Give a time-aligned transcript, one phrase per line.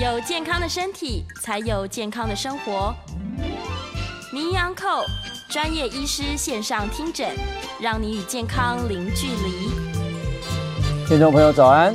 [0.00, 2.94] 有健康的身体，才有健康的生活。
[4.32, 5.04] 名医安扣
[5.50, 7.28] 专业医师线上听诊，
[7.78, 9.68] 让你与健康零距离。
[11.06, 11.94] 听众朋友早安，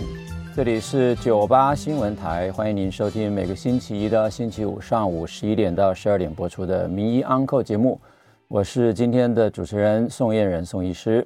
[0.56, 8.00] 这里是九八新闻台，欢迎您收听每个星期一到星期五上午十一点到十二点播出的名医安扣节目。
[8.48, 11.26] 我是今天的主持人宋燕仁宋医师。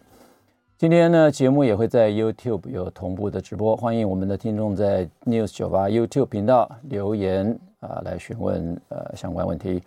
[0.80, 9.84] 今天呢，节目也会在 YouTube 有同步的直播，欢迎我们的听众在 News 九八 YouTube 频道留言啊，来询问呃相关问题。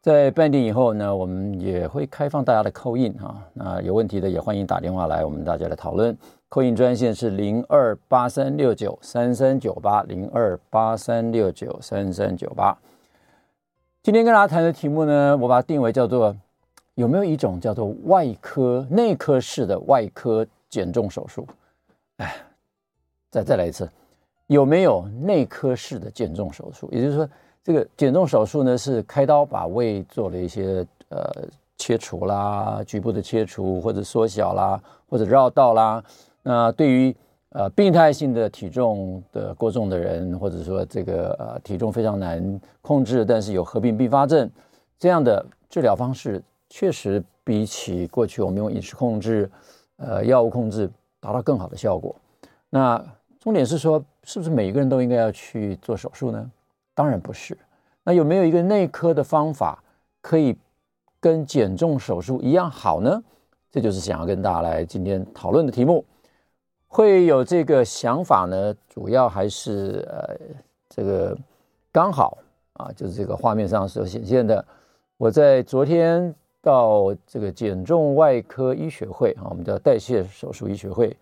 [0.00, 6.16] 在半点以后呢，我们也会开放大家的扣印啊，那有问题的也欢迎打电话来，我们大家来讨论。
[6.48, 12.74] 扣印专线是零二八三六九三三九八零二八三六九三三九八。
[14.02, 16.34] 今天跟大家谈的题目呢，我把它定为叫做。
[17.00, 21.46] 有没有一种叫做外科内科式的外科减重手术？
[22.18, 22.36] 哎，
[23.30, 23.90] 再再来一次，
[24.48, 26.90] 有没有内科式的减重手术？
[26.92, 27.26] 也就是说，
[27.64, 34.78] 这个减重手术呢，是开刀把胃做了一些呃切除啦，局部的切除或者缩小啦，
[35.08, 36.04] 或者绕道啦。
[36.42, 37.16] 那对于
[37.52, 44.50] 呃病态性的体重的过重的人，或者说这个呃体重非常难控制，但是有合并并发症
[44.98, 46.42] 这样的治疗方式。
[46.70, 49.50] 确实比起过去我们用饮食控制、
[49.96, 52.14] 呃药物控制达到更好的效果。
[52.70, 53.04] 那
[53.40, 56.50] 重点是说，是不是每一个人都应该要去做手术呢？
[56.94, 57.58] 当然不是。
[58.04, 59.82] 那有没有一个内科的方法
[60.20, 60.56] 可以
[61.18, 63.20] 跟减重手术一样好呢？
[63.70, 66.04] 这就是想要跟大家来今天讨论的题目。
[66.86, 70.36] 会有这个想法呢，主要还是呃
[70.88, 71.36] 这个
[71.90, 72.38] 刚好
[72.74, 74.64] 啊，就是这个画面上所显现的，
[75.16, 76.32] 我在昨天。
[76.62, 81.16] 到这个减重外科医学会啊，我们叫代谢手术医学会，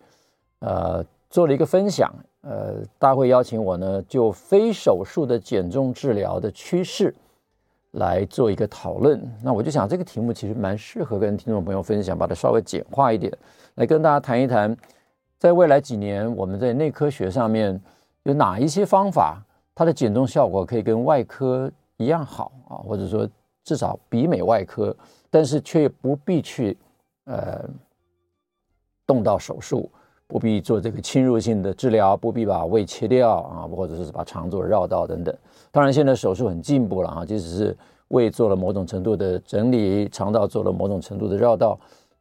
[0.59, 7.15] 呃，做了一个分享，呃，大会邀请我呢，就非手术的减重治疗的趋势
[7.91, 9.21] 来做一个讨论。
[9.41, 13.31] 那我就想，这个题目其实蛮适合跟听众朋友分享，把它稍微简化一点，
[13.75, 14.75] 来跟大家谈一谈，
[15.37, 17.79] 在未来几年，我们在内科学上面
[18.23, 19.41] 有哪一些方法，
[19.73, 23.25] 它的减重效果可以跟外科一样好啊，或者说
[23.63, 24.93] 至少比美外科。
[25.29, 26.75] 但是却不必去，
[27.25, 27.63] 呃，
[29.05, 29.89] 动到手术，
[30.25, 35.35] 不必做这个侵入性的治疗，不必把胃切掉啊，或者是把肠做绕道等等。
[35.71, 41.79] 当然，现在手术很进步了啊，即使是胃做了某种程度的整理，肠道做了某种程度的绕道，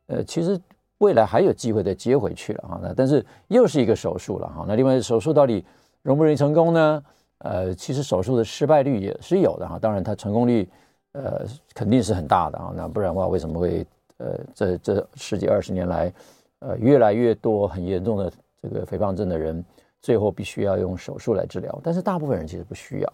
[0.08, 0.60] 呃，其实
[0.98, 2.80] 未来还有机会再接回去了啊。
[2.82, 4.64] 那但是又是一个手术了哈。
[4.68, 5.64] 那另外手术到底
[6.02, 7.02] 容不容易成功呢？
[7.38, 9.78] 呃，其实手术的失败率也是有的哈。
[9.78, 10.68] 当然，它成功率。
[11.20, 13.84] 呃，肯定是很大的啊，那不然的话，为什么会
[14.18, 16.12] 呃，这这十几二十年来，
[16.60, 19.64] 呃，越来越多很严重的这个肥胖症的人，
[20.00, 23.12] 最后必须要用手术来治疗，但是大部分人其实不需要。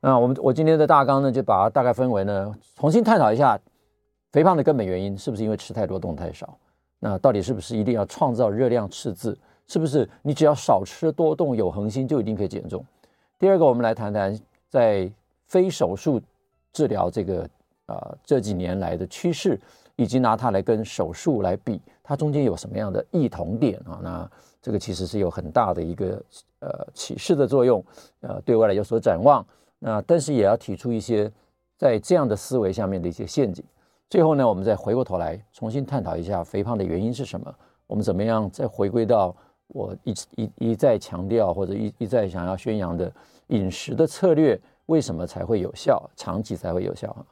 [0.00, 3.56] 那我们我今天的大纲呢，就把它大概分为呢，重新探讨一下
[4.32, 6.58] 肥胖的根本原因，是不是因为吃太多动太少？
[6.98, 9.38] 那到底是不是一定要创造热量赤字？
[9.68, 12.84] 是不是你只要少吃多动有恒心就一定可以减重？
[13.38, 14.36] 第二个，我们来谈谈
[14.68, 15.08] 在
[15.46, 16.20] 非手术。
[16.72, 17.48] 治疗这个、
[17.86, 19.60] 呃、这几年来的趋势，
[19.96, 24.00] 以及拿它来跟手术来比，它中间有什么样的异同点啊？
[24.02, 24.30] 那
[24.60, 26.22] 这个其实是有很大的一个
[26.60, 27.84] 呃启示的作用，
[28.20, 29.44] 呃，对未来有所展望。
[29.78, 31.30] 那但是也要提出一些
[31.76, 33.64] 在这样的思维下面的一些陷阱。
[34.10, 37.54] 最后呢，我们再回过头来重新探讨一下肥胖的原因是什么？
[37.86, 39.34] 我们怎么样再回归到
[39.68, 43.10] 我一一一再强调或者一一再想要宣扬的
[43.48, 44.60] 饮食的策略？
[44.88, 46.02] 为什么才会有效？
[46.16, 47.24] 长期才会有效啊？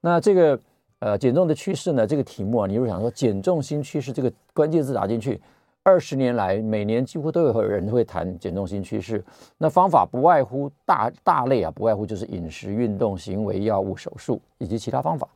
[0.00, 0.58] 那这个
[0.98, 2.06] 呃减重的趋势呢？
[2.06, 5.40] 这个题目啊，你如果想说减重新趋势这个关键字打进去，
[5.82, 9.22] 二十年来每年几乎都有人会谈减重新趋势。
[9.58, 15.28] 那方法不外乎大大类啊，不外乎就是饮食、运动、行为、药物、手术以及其他方法。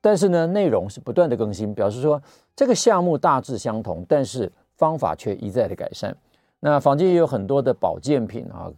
[0.00, 2.22] 但是呢，内容是不断的更新，表示说
[2.54, 6.16] 这个项目大致相同，但是方法却一再的改善。
[6.60, 8.72] 那坊间也有很多的保健品啊。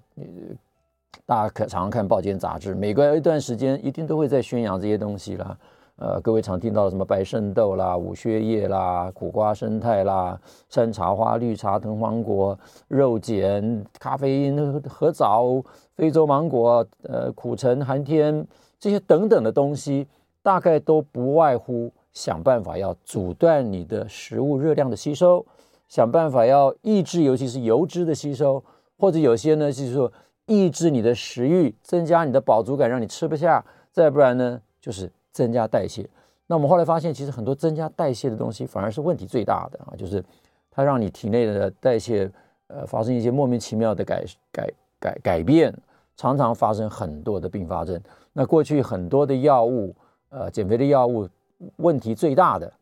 [1.24, 5.58] 大家可常常看报间杂志，每隔一段时间一定都会在宣扬这些东西啦。
[5.96, 10.38] 呃，各位常听到什么白肾豆啦、五血叶啦、苦瓜生态啦、
[10.68, 12.56] 山茶花、绿茶、藤黄果、
[12.86, 15.64] 肉碱、咖啡因、褐藻、
[15.96, 18.46] 非洲芒果、呃苦橙、寒天
[18.78, 20.06] 这些等等的东西，
[20.42, 25.44] 大概都不外乎想办法要阻断你的食物热量的吸收，
[25.88, 28.62] 想办法要抑制，尤其是油脂的吸收，
[28.98, 30.12] 或者有些呢就是说。
[30.46, 33.60] 抑制你的食欲，增加你的饱足感，让你吃不下；
[33.92, 36.08] 再不然呢，就是增加代谢。
[36.46, 40.24] 那我们后来发现，其实很多增加代谢的东西反而是问题最大的啊，就是
[40.70, 42.30] 它让你体内的代谢
[42.68, 45.74] 呃发生一些莫名其妙的改改改改变，
[46.16, 48.00] 常常发生很多的并发症。
[48.32, 49.94] 那过去很多的药物，
[50.28, 51.28] 呃，减肥的药物
[51.76, 52.72] 问题最大的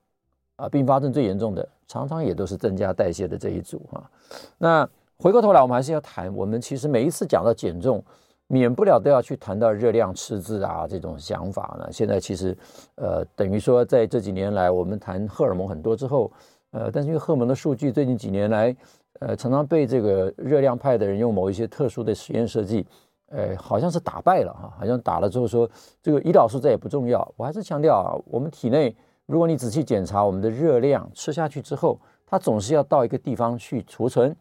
[0.56, 4.10] 啊，并发症最严重的，常常也都是增加代谢的这一组哈。
[4.58, 4.88] 那
[5.18, 8.02] 回过头来，我们还是要谈，我们其实每一次讲到减重，
[8.48, 11.88] 免不了都要去谈到热量赤字啊这种想法呢。
[11.92, 12.56] 现在其实，
[12.96, 16.30] 呃，等于说在这几年来，我们谈荷尔蒙很多之后，
[16.72, 18.74] 呃，但是因为荷尔蒙的数据最近几年来，
[19.20, 22.84] 呃，常常被这个热量派的人用某一些特殊的实验设计，
[23.30, 25.68] 呃，好像是打败了哈，好像打了之后说
[26.02, 27.26] 这个胰岛素再也不重要。
[27.36, 28.94] 我还是强调啊，我们体内
[29.26, 34.36] 如果你仔细检查我们的热量吃下去之后，它总是要到一个地方去储存。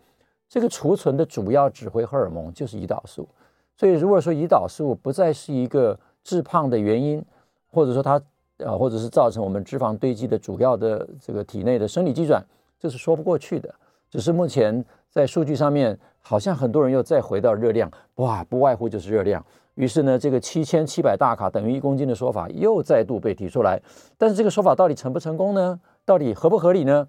[0.53, 3.27] 这个储存的主要指挥荷尔蒙就是胰岛素，
[3.75, 7.25] 所以如果说胰岛素不再是一个致胖的原因，
[7.71, 8.21] 或者说它
[8.57, 12.45] 呃，或者是造成我们脂肪堆积的主要的这个体内的生理机转，
[12.79, 13.73] 这是说不过去的。
[14.11, 19.43] 只是目前在数据上面，好像很多人又再回到热量，哇，不外乎就是热量。
[19.73, 23.81] 于是呢，这个七千七百大卡等于一公斤的说法又再度被提出来。
[24.19, 25.79] 但是这个说法到底成不成功呢？
[26.05, 27.07] 到底合不合理呢？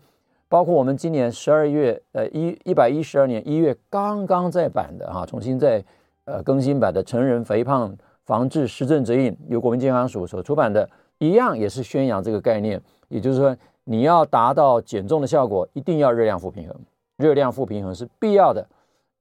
[0.48, 5.84] 包括我们今年十二月，呃一一百一十二年一月刚刚再版的哈，重新再
[6.26, 10.88] 呃更新版的《成人肥胖防治实证指引》，由国民健康署所出版的，
[11.18, 16.76] 一样也是宣扬这个概念，也就是说，你要达到减重的效果，一定要热量负平衡，
[17.16, 18.66] 热量负平衡是必要的。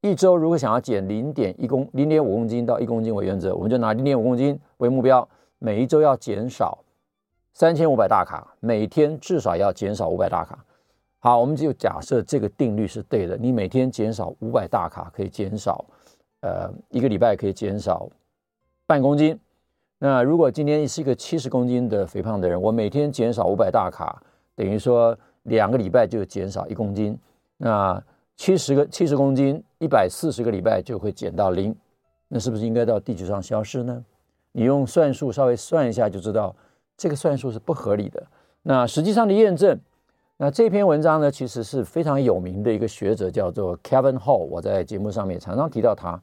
[0.02, 5.28] 一周如果想要减零点一公零点五公斤到一公斤为原则，我们就拿零点五公斤为目标，
[5.60, 6.78] 每一周要减少
[7.54, 10.60] 三千五百大卡，每天至少要减少五百大卡。
[11.26, 13.38] 好，我们就假设这个定律是对的。
[13.38, 15.86] 你每天减少五百大卡，可以减少，
[16.42, 18.10] 呃，一个礼拜可以减少
[18.86, 19.40] 半公斤。
[20.00, 24.22] 那如果今天是一个七十公斤的肥胖的人，我每天减少五百大卡，
[24.54, 27.18] 等于说两个礼拜就减少一公斤。
[27.56, 28.04] 那
[28.36, 31.74] 七十个七十公斤，一百四十个礼拜就会减到零。
[32.28, 34.04] 那是不是应该到地球上消失呢？
[34.52, 36.54] 你用算术稍微算一下就知道，
[36.98, 38.22] 这个算术是不合理的。
[38.64, 39.80] 那实际上的验证。
[40.38, 44.38] 那这篇文章呢，其实是非常有名的一个学者，叫做 Kevin Hall。
[44.38, 46.20] 我在节目上面常常提到他，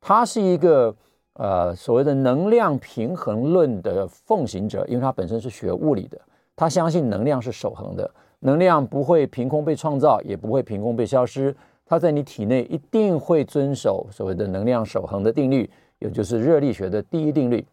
[0.00, 0.94] 他是一个
[1.34, 6.20] 呃所谓的能量平衡论的奉行者，因为他本身是学物理的，
[6.56, 8.10] 他相信能量是守恒的，
[8.40, 11.54] 能量不会凭空被创造，也不会凭空被消失，
[11.86, 15.70] 它在你体内一定会遵守所谓的能量守恒的定律，
[16.00, 17.64] 也就是热力学的第一定律。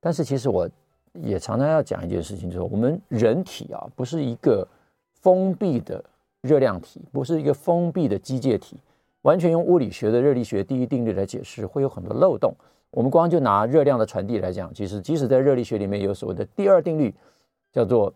[0.00, 0.70] 但是其实我
[1.14, 4.66] 也常常要讲一件事情，就是我们人体啊，不是一个。
[5.26, 6.04] 封闭的
[6.40, 8.76] 热量体不是一个封闭的机械体，
[9.22, 12.54] 完全用物理学的热力学第一定律来解释，会有很多漏洞。
[12.92, 17.12] 我们光就拿热量的传递来讲，其实即使在热力学里面有所谓的第二定律，
[17.72, 18.14] 叫做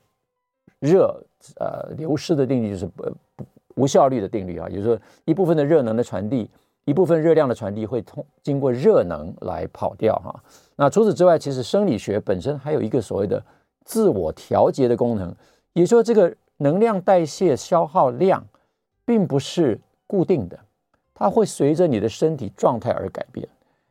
[0.78, 1.20] 热
[1.56, 3.02] 呃流失的定律，就是不
[3.34, 6.48] 不无效率的定律啊，也就是说一部分的热能的传递，
[6.84, 10.32] 一部分热量的传递会通经过热能来跑掉哈。
[10.76, 13.44] 那除此之外，其实生理学本身还有一个所谓的
[13.84, 15.34] 自我调节的功能，
[15.72, 16.32] 也就是说这个。
[16.60, 18.44] 能量代谢消耗量
[19.04, 20.58] 并不是固定的，
[21.14, 23.48] 它会随着你的身体状态而改变。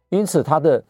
[0.09, 0.83] 因此，它的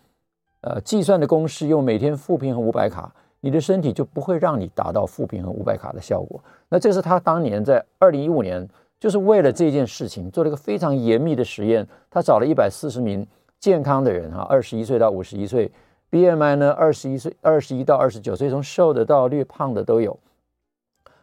[0.61, 6.43] 呃计算的公式用每天负平衡五百卡，你的身体就不会让你达到负平衡五百卡的效果。
[6.67, 8.67] 那这是他当年在二零一五年
[8.99, 11.87] 就是为了这件事情做了一个非常严密的实验。
[12.09, 13.25] 他找了一百四十名
[13.57, 15.71] 健康的人哈，二十一岁到五十一岁
[16.11, 20.19] ，BMI 呢二十一岁二十一到二十九岁，从瘦的到略胖的都有。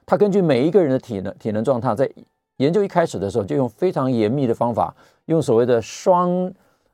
[0.06, 2.08] 他根据每一个人的体能体能状态，在
[2.58, 4.94] 研究一开始的时候，就用非常严密的方法，
[5.25, 6.30] 用所谓的双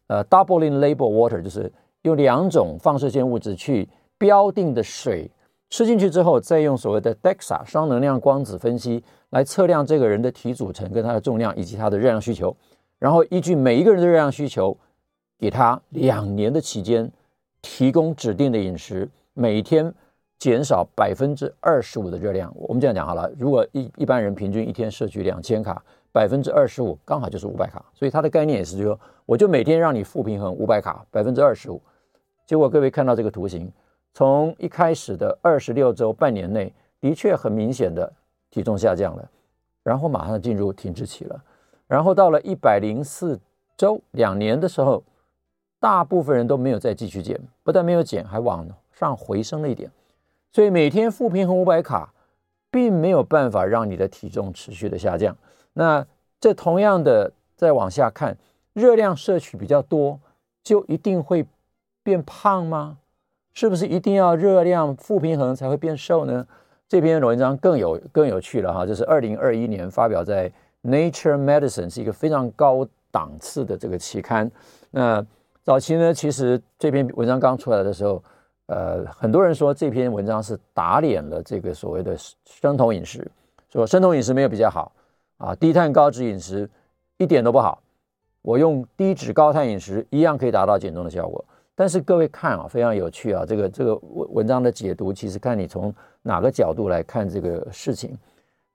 [0.07, 1.71] 呃 doubling label water，就是
[2.03, 5.31] 用两种放射线物质去标定的水
[5.69, 12.57] 吃进去之后，再用所谓的 DEXA 双能量光子分析来测量这个人的体组成跟他的重量以及他的热量需求，
[12.99, 14.75] 然后依据每一个人的热量需求，
[15.39, 17.13] 给他两年的期间
[17.61, 19.93] 提供指定的饮食，每天。
[20.43, 23.31] 减少百分之二十五的热量，我们这样讲好了。
[23.39, 25.81] 如果一一般人平均一天摄取两千卡，
[26.11, 27.81] 百分之二十五刚好就是五百卡。
[27.95, 31.81] 所以它的概念也是说，我就每天让你负平衡五百卡，百分之二十五。
[32.45, 33.71] 结果各位看到这个图形，
[34.15, 38.13] 从一开始的二十六周半年内，的确很明显的
[38.51, 39.31] 体重下降了，
[39.85, 41.41] 然后马上进入停滞期了。
[41.87, 43.39] 然后到了一百零四
[43.77, 45.05] 周两年的时候，
[45.79, 49.89] 大部分人都没有再继续减，不但没有减，还往上回升了一点。
[50.53, 52.13] 所以每天负平衡五百卡，
[52.71, 55.37] 并没有办法让你的体重持续的下降。
[55.73, 56.07] 那
[56.41, 58.37] 这同样的再往下看，
[58.73, 60.21] 热量摄取比较多，
[60.63, 61.47] 就一定会
[62.03, 62.99] 变胖吗？
[63.55, 66.47] 是不是一定要热量负平衡才会变瘦呢？
[66.89, 70.51] 这篇文章更有更有趣了哈，这是二零二一年发表在
[70.83, 74.51] 《Nature Medicine》，是一个非常高档次的这个期刊。
[74.91, 75.25] 那
[75.63, 78.23] 早期呢，其实这篇文章刚出来的时候，
[78.67, 83.31] 呃，很多人说这篇文章是打脸了这个所谓的生酮饮食，
[83.71, 84.93] 说生酮饮食没有比较好
[85.39, 86.69] 啊，低碳高脂饮食
[87.19, 87.83] 一点都不好，
[88.41, 91.45] 我用低脂高碳饮食一样可以达到减重的效果。
[91.75, 95.93] 但是各位看啊，非常有趣啊，这个这个文文章的解读，其实看你从
[96.23, 98.17] 哪个角度来看这个事情。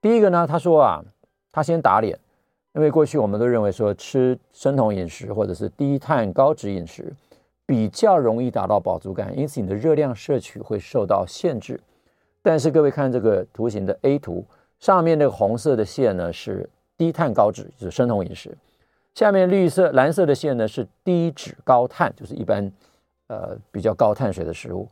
[0.02, 1.04] 第一个呢，他说啊，
[1.52, 2.18] 他先打脸。
[2.74, 7.12] 因为过去我们都认为说吃生酮饮食或者是低碳高脂饮食
[7.68, 11.80] 比较容易达到饱足感，因此你的热量摄取会受到限制。
[12.42, 14.44] 但是各位看这个图形的 A 图，
[14.80, 18.50] 上面那个红色的线呢是低碳高脂，就是生酮饮食；
[19.14, 22.72] 下面绿色蓝色的线呢是低脂高碳，就是一般
[23.28, 24.88] 呃比较高碳水的食物。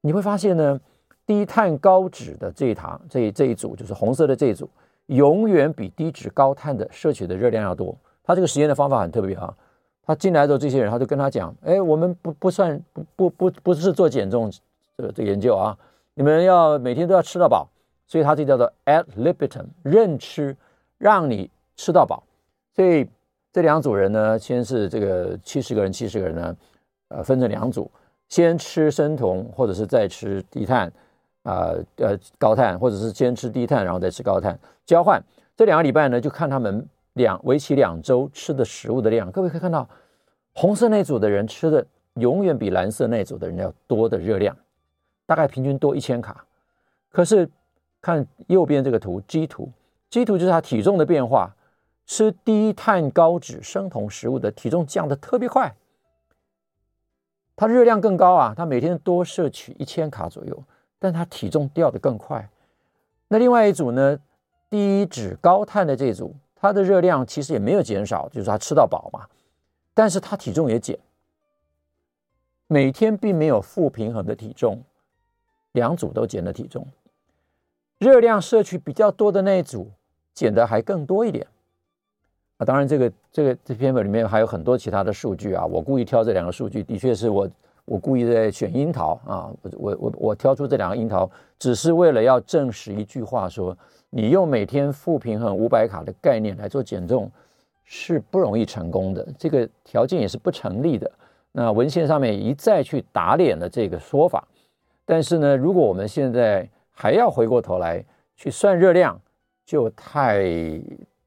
[0.00, 0.80] 你会发现呢，
[1.26, 4.70] 低碳高脂的这一堂这这一组就是红色的这一组。
[5.06, 7.94] 永远比低脂高碳的摄取的热量要多。
[8.22, 9.52] 它这个实验的方法很特别啊。
[10.06, 14.50] 他进来之后，这些人他就跟他讲：“哎，我们不不算不不不不是做减重
[14.96, 15.76] 这个这研究啊，
[16.14, 17.68] 你们要每天都要吃到饱。
[18.06, 20.56] 所以他这叫做 ad libitum，任吃，
[20.98, 22.22] 让你吃到饱。
[22.74, 23.08] 所以
[23.52, 26.56] 这两组人呢，先是这个七十个人，七十个人呢，
[27.08, 27.90] 呃，分成两组，
[28.28, 30.92] 先吃生酮，或者是再吃低碳。”
[31.44, 34.56] 啊呃高碳，或者是先吃低碳，然后再吃高碳，
[34.86, 35.20] 交换
[35.56, 39.30] 这两个礼拜呢，就看他们两为期两周吃的食物的量。
[39.30, 39.88] 各位可以看到，
[40.52, 44.56] 红色那组的人吃的永远比蓝色那组的人要多的热量，
[45.26, 46.44] 大概平均多一千卡。
[47.10, 47.48] 可是
[48.00, 49.70] 看右边这个图 G 图
[50.10, 51.54] ，G 图就是他体重的变化，
[52.06, 55.74] 吃低碳高脂生酮食物的体重降得特别快，
[57.56, 60.62] 他热量更高啊，他每天多摄取一千卡左右。
[61.04, 62.48] 但他体重掉得更快。
[63.26, 64.16] 那另外一组呢？
[64.70, 69.26] 低脂高碳的这组，它的热量其实也没有减少，就是他吃到饱嘛。
[69.92, 70.96] 但是他体重也减，
[72.68, 74.80] 每天并没有负平衡的体重，
[75.72, 76.86] 两组都减了体重。
[77.98, 79.90] 热量摄取比较多的那一组，
[80.32, 81.44] 减的还更多一点。
[82.58, 87.50] 啊，当然这个这个这篇文里面还有很多其他的数据啊，我故意挑这两个数据，的确是我。
[87.84, 91.28] 我故意在选樱桃啊，我我我我挑出这两个樱桃，
[91.58, 93.78] 只是为了要证实一句话说，说
[94.14, 97.30] 你用每天负平衡五百卡的概念来做减重
[97.82, 101.10] 是不容易成功的，这个条件也是不成立的。
[101.52, 104.46] 那文献上面一再去打脸了这个说法，
[105.06, 108.04] 但是呢，如果我们现在还要回过头来
[108.36, 109.18] 去算热量，
[109.64, 110.44] 就太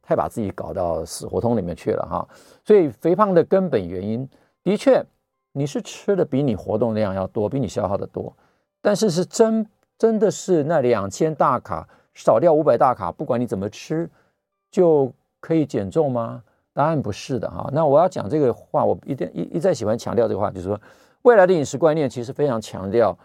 [0.03, 2.27] 太把自己搞到死胡同里面去了哈。
[2.63, 4.29] 所以肥胖的根本原因
[4.63, 5.03] 的确。
[5.57, 8.35] 你是吃的比你活动量要多，比你消耗的多，
[8.81, 9.65] 但是是真
[9.97, 14.09] 真的是那两千大卡少掉五百大卡，不管你怎么吃
[14.71, 16.41] 就可以减重吗？
[16.73, 17.69] 答案不是的哈。
[17.71, 20.81] 那我要讲这个话，我一定一一再喜欢强调这个话，就是说
[21.21, 23.15] 未来的饮食观念其实非常强调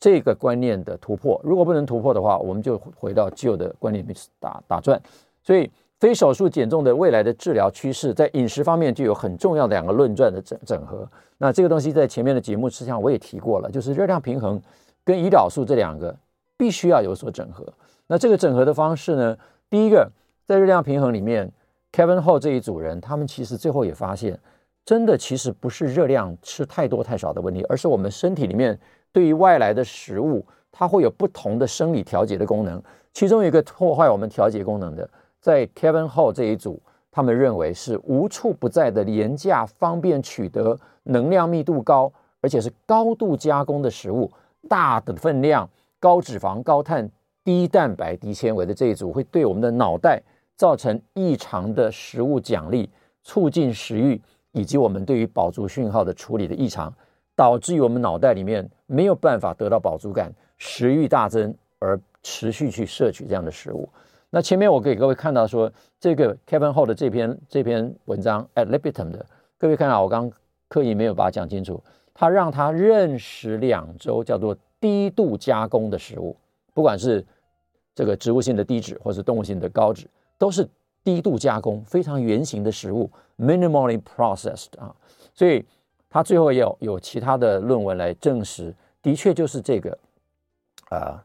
[0.00, 1.38] 这个观念的突破。
[1.44, 4.98] 如果不能突破的话，我们就回到旧的观念里面打打转。
[5.42, 5.70] 所以。
[5.98, 11.08] 非手术减重的未来的治疗趋势，在饮食方面就有很重要的两个论断的整整合。
[11.38, 14.60] 那这个东西在前面的节目实际上我也提过了，就是热量平衡
[15.02, 16.14] 跟胰岛素这两个
[16.54, 17.64] 必须要有所整合。
[18.08, 19.36] 那这个整合的方式呢，
[19.68, 20.10] 第一个
[20.44, 21.50] 在热量平衡里面
[21.92, 24.38] ，Kevin Hall 这一组人，他们其实最后也发现，
[24.84, 28.78] 真的其实不是热量吃太多太少的问题，而是我们身体里面
[29.12, 32.80] 对于外来的食物，它会有不同的生理调节的功能，
[33.12, 35.08] 其中一个破坏我们调节功能的。
[35.40, 44.30] 在 Kevin Hall 这一组，他们认为是无处不在的廉价、方便取得、能量密度高，而且是高度加工的食物，
[44.68, 47.10] 大的分量、高脂肪、高碳、
[47.46, 50.20] 低蛋白、低纤维的这一组，会对我们的脑袋
[50.56, 52.90] 造成异常的食物奖励，
[53.22, 56.92] 促进食欲，以及我们对于饱足讯号的处理的异常，
[57.36, 63.88] 导致于我们脑袋里面没有办法得到饱足感，食欲大增，而持续去摄取这样的食物。
[64.30, 69.24] 那前面我给各位看到说，这个 Kevin Hall 的这篇这篇文章 At libitum 的，
[69.56, 70.28] 各位看到我刚
[70.68, 71.80] 刻意没有把它讲清楚，
[72.12, 76.36] 他让他认识两周叫做低度加工的食物，
[76.74, 77.24] 不管是
[77.96, 80.06] 这个植物性的低脂或是动物性的高脂，
[80.38, 80.68] 都是
[81.02, 84.94] 低度加工、非常原型的食物，minimally processed 啊，
[85.34, 85.64] 所以
[86.08, 88.72] 他最后也有其他的论文来证实，
[89.02, 89.98] 的确就是这个。
[90.88, 91.20] 呃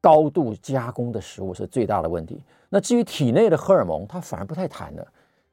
[0.00, 2.40] 高度加工的食物是最大的问题。
[2.68, 5.06] 那至于体内的荷尔蒙，它反而不太谈了。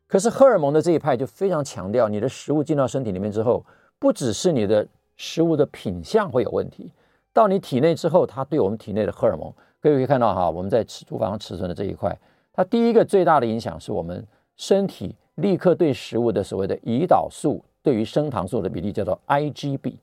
[0.07, 3.65] 可是荷尔蒙的这一派就非常强调，你的食物进到身体里面之后，
[3.97, 6.91] 不只是你的食物的品相会有问题，
[7.33, 9.51] 到你体内之后，它对我们体内的荷尔蒙，
[9.85, 12.17] 各位可以看到哈，我们在厨房尺寸的这一块，
[12.51, 14.25] 它第一个最大的影响是我们
[14.57, 19.93] 身体立刻对食物的所谓的胰岛素对于升糖素的比例叫做 IgB。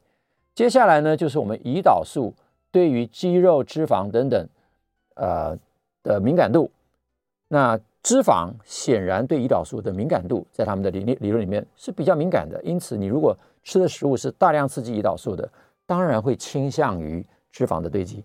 [0.54, 2.32] 接下来呢，就是我们胰岛素
[2.70, 4.48] 对于肌肉、脂肪等等
[5.16, 5.58] 呃
[6.04, 6.70] 的敏感度。
[7.48, 12.62] 那脂肪显然对胰岛素的敏感度，在他们的理理论里面是比较敏感的。
[12.62, 15.50] 因此，你如果吃的食物是大量刺激胰岛素的，
[15.86, 18.22] 当然会倾向于脂肪的堆积。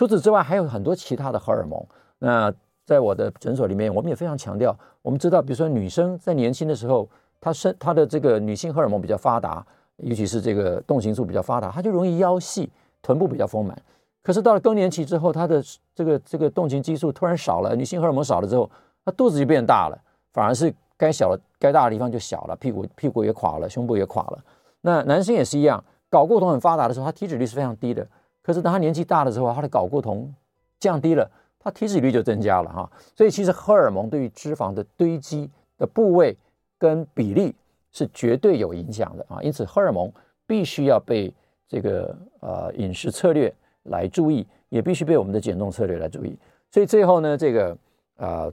[0.00, 1.78] 除此之外，还有很多其他的荷尔蒙。
[2.20, 2.50] 那
[2.86, 7.06] 在我的诊所里面，我们也非常强调，我们知道，比如说女生在年轻的时候，
[7.38, 9.62] 她身她的这个女性荷尔蒙比较发达，
[9.98, 13.76] 尤其是这个动情素比较发达，她就容易腰细，臀部比较丰满。
[14.22, 15.62] 可是到了更年期之后，她的
[15.94, 18.70] 这个这个动情激素突然少了，女性荷尔蒙少了之后，
[19.04, 20.02] 她肚子就变大了，
[20.32, 24.38] 反而是该小的该大的地方就小了，屁股屁股也垮了，胸部也垮了。
[24.80, 28.08] 那男生也是一样，睾固酮很发达的时候，他体脂率是非常低的。
[28.42, 30.34] 可是当他年纪大的时候，他的睾固酮
[30.78, 31.30] 降低了。
[31.62, 36.34] 他体脂率就增加了哈，所以其实荷尔蒙对于脂肪的堆积的部位
[36.78, 37.54] 跟比例
[37.92, 40.10] 是绝对有影响的啊，因此荷尔蒙
[40.46, 41.30] 必须要被
[41.68, 46.34] 这个呃饮食策略来注意，也必须被我们的减重策略来注意。
[46.70, 47.76] 所以最后呢，这个
[48.16, 48.50] 呃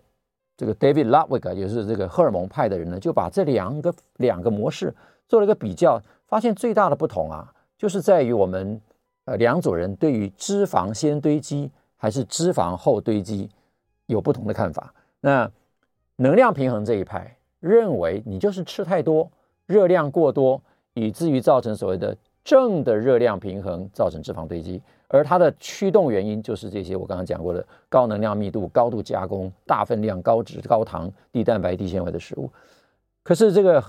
[0.57, 4.93] 这个 David Ludwig 也是这个荷尔蒙派的人呢，就把这两个两个模式
[5.29, 8.81] 做了一个比较，发现最大的不同啊，就是在于我们
[9.27, 11.69] 呃两组人对于脂肪先堆积。
[11.99, 13.49] 还是脂肪后堆积
[14.05, 14.93] 有不同的看法。
[15.19, 15.51] 那
[16.17, 19.27] 能量平衡这一派认为，你就是吃太多，
[19.65, 20.61] 热量过多，
[20.93, 24.79] 以至于造成所谓的正的热量平衡，造成脂肪堆积。
[25.07, 32.47] 而它的驱动原因就是这些我刚刚讲过的高能量密度、高度加工、大分量、高脂、高糖、低蛋白、低纤维的食物。
[33.23, 33.83] 可是这个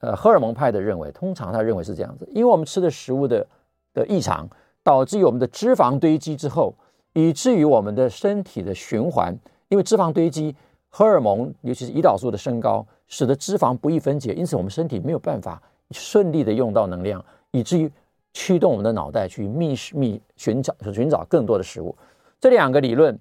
[0.00, 3.46] 呃荷尔蒙派的认为，通常他认为是这样子，因为我们吃的食物的
[3.94, 4.46] 的异常，
[4.84, 6.72] 导致于我们的脂肪堆积之后。
[7.16, 9.32] 以至于我们的身体的循环，
[9.68, 10.52] 因为脂肪堆积，
[10.88, 15.62] 荷尔蒙尤其是胰岛素的升高，使得脂肪不易分解，因此我们身体没有办法
[15.92, 17.88] 顺利的用到能量，以至于
[18.32, 21.96] 驱动我们的脑袋去觅觅寻找寻找更多的食物。
[22.40, 23.16] 这两个理论，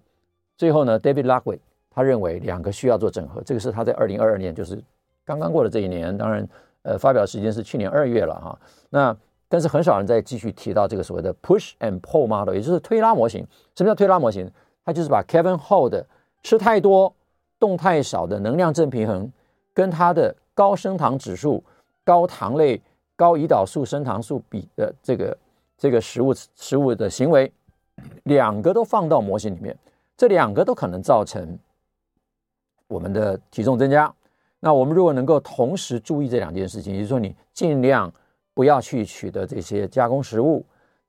[0.58, 1.60] 最后呢，David Ludwig
[1.91, 4.84] 他认为两个需要做整合，这个是他在二零二二年，就是
[5.23, 6.49] 刚刚过的这一年，当然，
[6.82, 9.15] 呃，发表时间是去年二月了哈，那。
[9.53, 13.45] 但是很少人再继续提到这个所谓的 push and pull model，也就是推拉模型。
[13.75, 14.49] 什么叫推拉模型？
[14.83, 16.03] 它就是把 Kevin Hall 的
[16.41, 17.13] 吃太多、
[17.59, 19.31] 动太少的能量正平衡，
[19.71, 21.63] 跟他的高升糖指数、
[22.03, 22.81] 高糖类、
[23.15, 25.37] 高胰岛素、升糖素比的这个
[25.77, 27.53] 这个食物食物的行为，
[28.23, 29.77] 两个都放到模型里面，
[30.17, 31.59] 这两个都可能造成
[32.87, 34.11] 我们的体重增加。
[34.59, 38.11] 那我们如果能够同时注意这两件事情，也就是说，你尽量。
[38.53, 40.65] 不要去取得这些加工食物，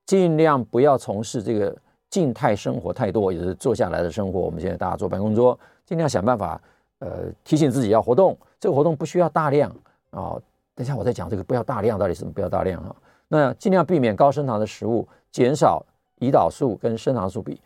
[0.07, 1.77] 尽量不要从事这个
[2.09, 4.41] 静态生活太多，也是坐下来的生活。
[4.41, 6.61] 我们现在大家坐办公桌，尽量想办法，
[7.01, 8.37] 呃，提醒自己要活动。
[8.59, 9.71] 这个活动不需要大量
[10.11, 10.41] 啊、
[10.75, 12.97] 等下我再讲这个不要大量到底什么不要大量啊？
[13.29, 15.85] 那尽量避免高升糖的食物，减少
[16.21, 17.61] 胰岛素跟升糖素比。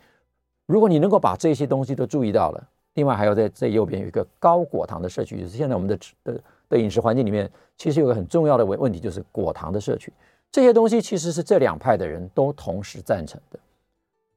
[0.65, 6.41] 如果你能够把这些东西都注意到了，另外还有在最右边有一个高果糖的摄取，就是现在我们的的。
[6.69, 10.13] 的饮食环境里面，其实有个很重要的问问题，就是果糖的摄取。
[10.51, 13.59] 这些东西其实是这两派的人都同时赞成的。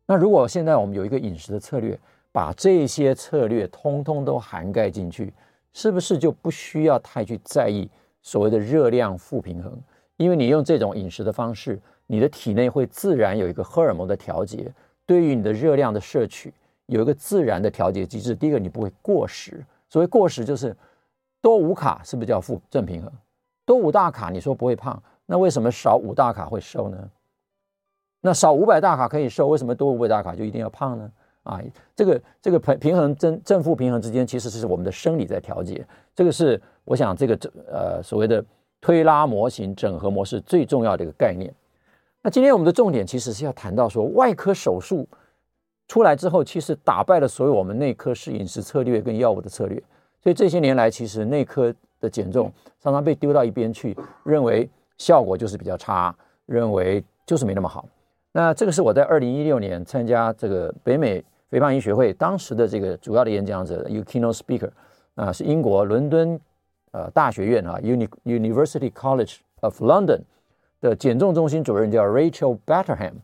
[0.06, 1.98] 那如果现在我们有一个饮食的策略，
[2.32, 5.32] 把这些策略通通都涵盖进去，
[5.72, 7.88] 是不是就不需要太去在意
[8.22, 9.78] 所谓的热量负平衡？
[10.16, 14.72] 因为你用这种饮食的方式，你的体内会自然有一个荷尔蒙的调节，
[15.06, 16.52] 对于你的热量的摄取
[16.86, 18.34] 有一个自然的调节机制。
[18.34, 19.64] 第一个，你不会过食。
[19.88, 20.76] 所谓过食，就是。
[21.42, 23.12] 多五卡是不是叫负正平衡？
[23.66, 27.10] 多五大卡你说不会胖，那为什么少五大卡会瘦呢？
[28.20, 31.10] 那少五百大卡可以瘦，为什么多五百大卡就一定要胖呢？
[31.42, 31.60] 啊，
[31.96, 37.34] 这个这个平平衡正正负平衡之间其实是我们的生理在调节，这个是我想这个
[37.66, 38.44] 呃所谓的
[38.80, 41.52] 推拉模型整合模式最重要的一个概念。
[42.22, 45.08] 那今天我们的重点其实是要谈到说外科手术
[45.88, 49.82] 出来之后，其实打败了所有我们内科式饮食策略跟药物的策略。
[50.22, 56.14] 所以这些年来，其实内科的减重常常被丢到一边去，认为效果就是比较差，
[56.46, 57.84] 认为就是没那么好。
[58.30, 64.70] 那这个是我在二零一六年参加这个北美肥胖医学会当时的这个主要的演讲者，一个 keynote speaker
[65.16, 66.40] 啊，是英国伦敦
[66.92, 70.20] 呃大学院啊，Uni University College of London
[70.80, 73.14] 的减重中心主任叫 Rachel Batterham，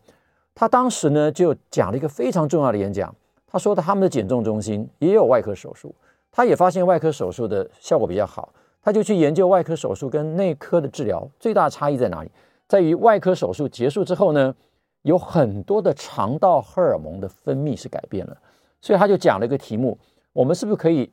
[0.53, 3.15] 他当时呢就讲了一个非常重要的演讲，
[3.47, 5.95] 他说的他们的减重中心也有外科手术。
[6.31, 12.31] 他也发现外科手术的效果比较好，他就去研究外科手术跟内科的治疗最大差异在哪里，
[12.67, 14.55] 在于外科手术结束之后呢，
[15.01, 18.37] 有很多的肠道荷尔蒙的分泌是改变了，
[18.81, 19.97] 所以他就讲了一个题目：
[20.33, 21.11] 我们是不是可以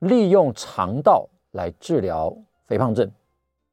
[0.00, 2.34] 利用肠道来治疗
[2.66, 3.10] 肥胖症？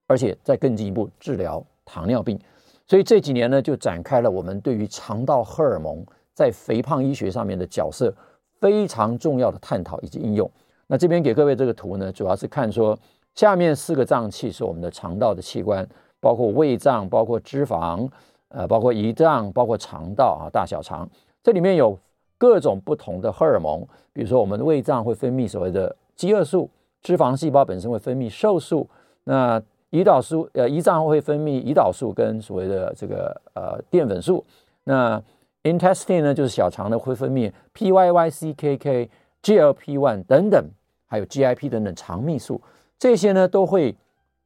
[0.05, 2.37] 而且再更进一步治疗糖尿病。
[2.85, 8.13] 所以这几年呢，就展开了我们对于肠道荷尔蒙在肥胖医学上面的角色
[8.59, 10.49] 非常重要的探讨以及应用。
[10.87, 12.97] 那这边给各位这个图呢，主要是看说
[13.35, 15.87] 下面四个脏器是我们的肠道的器官，
[16.19, 18.07] 包括胃脏、包括脂肪、
[18.49, 21.09] 呃，包括胰脏、包括肠道啊，大小肠。
[21.41, 21.97] 这里面有
[22.37, 26.69] 各种不同的荷尔蒙，比如说我们的胃脏会分泌所谓的饥饿素，
[27.01, 28.87] 脂肪细胞本身会分泌瘦素，
[29.23, 34.43] 那胰岛素呃胰脏会分泌胰岛素跟所谓的这个呃淀粉素，
[34.83, 35.21] 那
[35.63, 39.09] intestine 呢就是小肠呢会分泌 PYY-CKK、
[39.43, 40.65] GLP-1 等等，
[41.05, 42.59] 还有 GIP 等等肠泌素，
[42.97, 43.95] 这些呢都会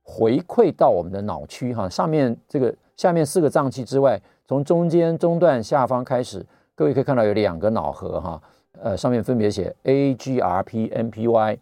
[0.03, 1.87] 回馈到我们的脑区哈。
[1.87, 6.45] 上面这个下面四个脏器之外，从中间中段下方开始。
[6.75, 8.39] 各位可以看到有两个脑核哈，
[8.79, 11.57] 呃，上面分别写 AGRP、MPY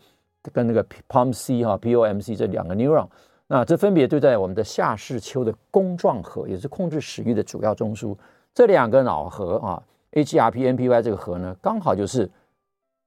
[0.52, 3.08] 跟那个 POMC 哈、POMC 这两个 neuron，
[3.48, 8.14] 那这分别就在我们的下视丘的弓状核，也是控制食欲的主要中枢。
[8.54, 12.30] 这两个脑核啊，AGRP、MPY 这个核呢，刚好就是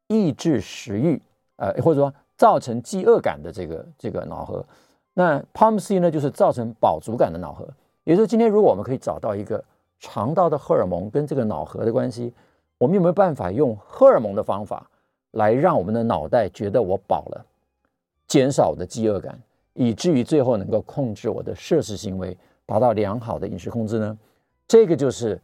[0.09, 1.23] 抑制食欲，
[1.57, 4.63] 呃，或者说造成饥饿感的这个这个脑核。
[5.15, 7.67] 那 POMC 呢，就是造成饱足感的脑核。
[8.05, 9.65] 也就是今天，如果我们可以找到一个。
[10.01, 12.33] 肠道的荷尔蒙跟这个脑核的关系，
[12.79, 14.89] 我们有没有办法用荷尔蒙的方法
[15.33, 17.45] 来让我们的脑袋觉得我饱了，
[18.29, 19.37] 减少我的饥饿感，
[19.75, 24.17] 以至于最后能够控制我的摄食行为，达到良好的饮食控制呢？
[24.69, 25.37] 这个就是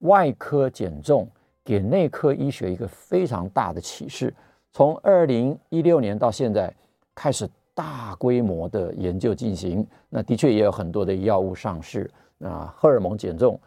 [0.00, 1.26] 外科减重
[1.64, 4.32] 给内科医学一个非常大的启示。
[4.72, 6.72] 从二零一六年到现在
[7.14, 13.58] 开始大规模的研究进行，那的确也有很多的药物上市啊，荷尔蒙减重。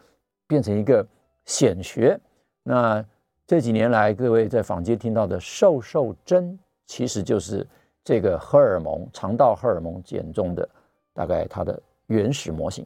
[0.47, 1.03] 变成一个
[1.45, 2.19] 显学。
[2.61, 3.03] 那
[3.47, 6.55] 这几年来，各位在坊间听到的瘦瘦针，
[6.85, 7.65] 其实就是
[8.03, 10.69] 这个荷尔蒙、肠道荷尔蒙减重的
[11.15, 12.85] 大概它的原始模型。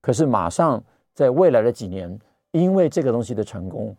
[0.00, 0.82] 可是马上
[1.12, 2.18] 在未来的几年，
[2.52, 3.94] 因为这个东西的成功，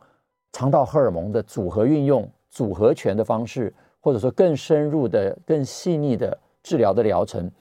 [0.58, 7.52] 肠道荷尔蒙的组合运用、组合拳的方式，或者说更深入的、更细腻的治疗的疗程，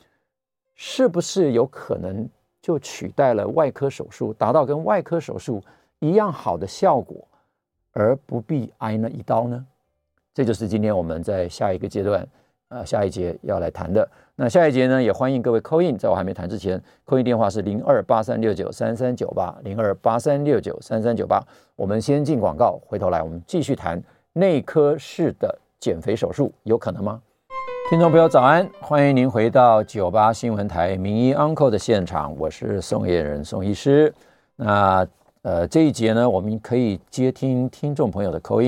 [0.74, 2.26] 是不是有可能？
[2.62, 5.62] 就取代了外科手术，达到跟外科手术
[5.98, 7.28] 一样好的效果，
[7.92, 9.66] 而不必挨那一刀呢？
[10.32, 12.26] 这就是今天我们在下一个阶段，
[12.68, 14.08] 呃，下一节要来谈的。
[14.34, 21.40] 那下一节呢，也欢迎各位 call in，在我还没谈之前，call in 电话是零二八三六九三三九八零二八三六九三三九八。
[21.76, 24.02] 我们先进广告，回头来我们继续谈
[24.32, 27.22] 内科式的减肥手术，有可能吗？
[27.88, 34.12] 听众朋友早安，欢迎您回到九八新闻台名医 Uncle 的现场，我是宋彦仁宋医师。
[34.56, 35.06] 那
[35.42, 38.60] 呃这一节呢，我们可以接听听众朋友的 call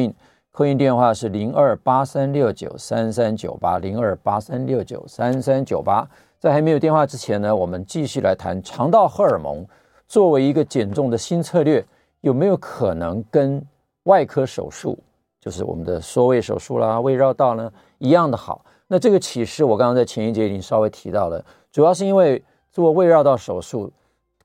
[0.59, 6.05] 固定电话是零二八三六九三三九八零二八三六九三三九八。
[6.37, 9.65] 在还没有电话之前呢，我们继续来谈肠道荷尔蒙
[10.09, 11.87] 作为一个减重的新策略，
[12.23, 13.65] 有没有可能跟
[14.03, 14.99] 外科手术，
[15.41, 18.65] 就是我们的缩胃手术啦、胃绕道呢一样的好？
[18.89, 21.41] 那这个启示，我刚刚在前一节已经稍微提到了，
[21.71, 22.43] 主要是因为
[22.73, 23.93] 做胃绕道手术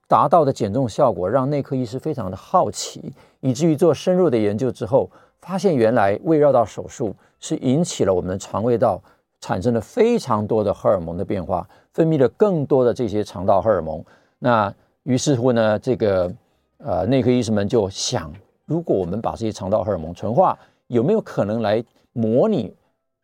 [0.06, 5.10] 达到的减重效果，让内科医师非常的好奇，以至于做深入的研究之后，
[5.46, 8.98] 发现原来胃绕道手术是引起了我们的肠胃道
[9.40, 14.02] 产生了非常多的荷尔蒙的变化，分泌了更多的这些肠道荷尔蒙。
[14.38, 16.32] 那于是乎呢，这个
[16.78, 18.32] 呃内科医师们就想，
[18.64, 22.74] 如果我们把这些肠道荷尔蒙纯化，有没有可能来模拟？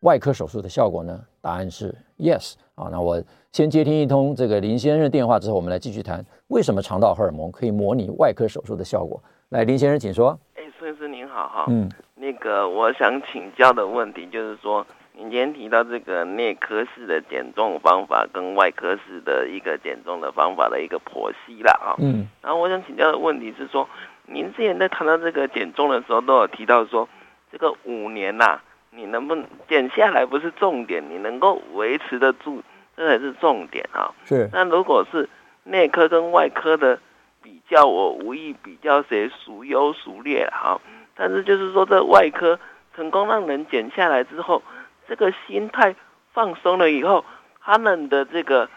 [0.01, 1.19] 外科手术的效果呢？
[1.41, 2.89] 答案是 yes 啊。
[2.91, 9.21] 那我先接听一通这个林先生的电话之后，我们来继续谈为什么肠道荷尔蒙可以模拟外科手术的效果。
[9.49, 10.37] 来，林先生，请说。
[10.55, 11.65] 哎，孙医师您好哈。
[11.67, 11.87] 嗯，
[12.21, 21.97] 那个我想请教的问题就是说，您今天提到这个内科式的减重方法跟外科式的一个减重的方法的一个剖析了啊。
[21.97, 22.27] 嗯。
[22.43, 23.89] 然后我想请教的问题是说，
[24.27, 27.09] 您之前在谈到这个减重的时候，都有提到说，
[27.51, 28.63] 这个五年呐、啊。
[28.93, 32.61] 你能不能减下来不是重点，你能够维持得住，
[32.95, 34.13] 这才是重点啊。
[34.25, 34.47] 是。
[34.51, 35.27] 那如果是
[35.63, 36.99] 内科跟外科的
[37.41, 40.79] 比较，我无意比较谁孰优孰劣哈。
[41.21, 42.59] 但是就是说，这外科
[42.95, 44.63] 成功让人减下来之后，
[45.07, 45.95] 这个心态
[46.33, 47.23] 放松了以后，
[47.59, 48.67] 他们的这个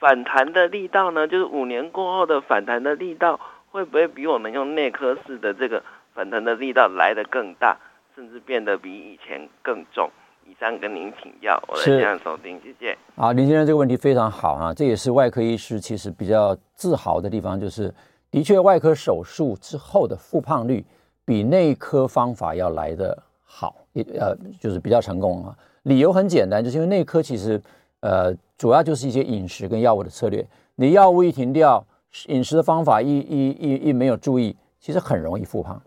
[0.00, 3.38] 反弹的力道呢，就是五年过后的反弹的力道，
[3.70, 5.80] 会不会比我们用内科式的这个
[6.12, 7.76] 反弹的力道来得更大？
[8.16, 10.10] 甚至变得比以前更重。
[10.44, 12.98] 以上跟您请教，我来这样收听，谢谢。
[13.14, 17.94] 好，林先生这个问题非常好啊，这也是外科医师其实比较自豪的地方，就是
[18.28, 20.84] 的确外科手术之后的复胖率
[21.26, 25.58] 比内科方法要来得好，也呃就是比较成功啊。
[25.82, 27.60] 理由很简单，就是因为内科其实
[28.00, 30.46] 呃，主要就是一些饮食跟药物的策略。
[30.76, 31.84] 你药物一停掉，
[32.28, 35.82] 饮食的方法一一一一没有注意，其实很容易复胖。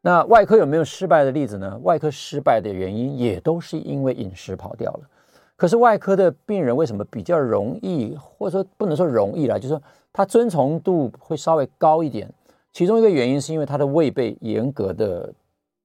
[0.00, 1.78] 那外科有没有失败的例子呢？
[1.82, 5.08] 外科失败的原因也都是因为饮食跑掉了。
[5.56, 12.28] 可是外科的病人为什么比较容易，或者说不能说容易啦，就是说他遵从度会稍微高一点。
[12.72, 15.32] 其中一个原因是因为他的胃被严格的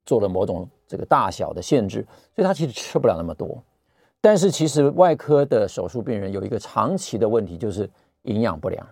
[0.05, 3.61] 做了某种这个大小的限制，所以他其实吃不了那么多。
[4.21, 7.89] 但是其实外科的手术病人有一个长期的问题，就是
[8.23, 8.87] 营养不良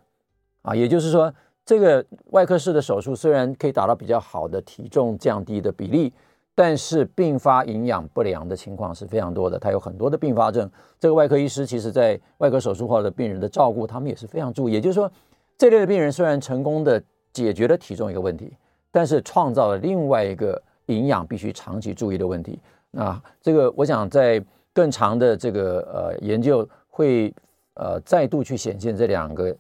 [0.62, 1.34] 啊，也就是说。
[1.68, 6.14] 这个外科式的手术虽然可以达到比较好的体重降低的比例，
[6.54, 9.58] 但是并发营养不良的情况是非常多的。
[9.58, 10.70] 它有很多的并发症。
[11.00, 14.74] 这个外科医师其实在外科手术后的病人的照顾，他们也是非常注意。
[14.74, 15.12] 也就是说，
[15.58, 17.02] 这类的病人虽然成功的
[17.36, 18.56] 解决了体重一个问题，
[18.89, 22.58] 但是创造了另外一个营养必须长期注意的问题。
[22.91, 24.41] 那这个我想在
[24.74, 27.34] 更长的这个呃研究会
[27.74, 29.56] 呃再度去显现这两个。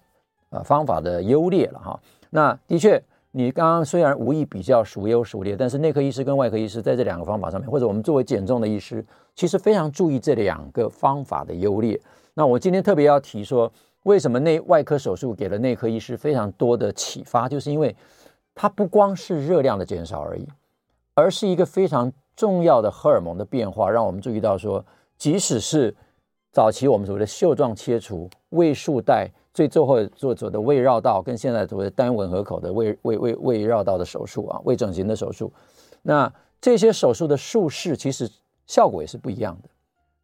[0.51, 1.99] 呃，方法的优劣了哈。
[2.29, 9.03] 那的确，你刚刚虽然无意比较孰优孰劣，但是内科医师跟外科医师在这两个方法上面，或者我们作为减重的医师，
[9.35, 11.99] 其实非常注意这两个方法的优劣。
[12.35, 13.69] 那我今天特别要提说，
[14.05, 17.95] 为什么内外科手术给了内科医师非常多的启发，就是因为
[18.55, 20.47] 它不光是热量的减少而已，
[21.13, 24.85] 而是一个非常重要的荷尔蒙的变化，让我们注意到说，
[25.17, 25.95] 即使是
[26.51, 29.29] 早期我们所谓的袖状切除、胃束带。
[29.55, 35.49] 最最后做做的胃绕道，跟现在所谓的单吻合口的胃胃胃胃绕道的手术啊，胃整形的手术，
[36.01, 38.29] 那这些手术的术式其实
[38.67, 39.69] 效果也是不一样的。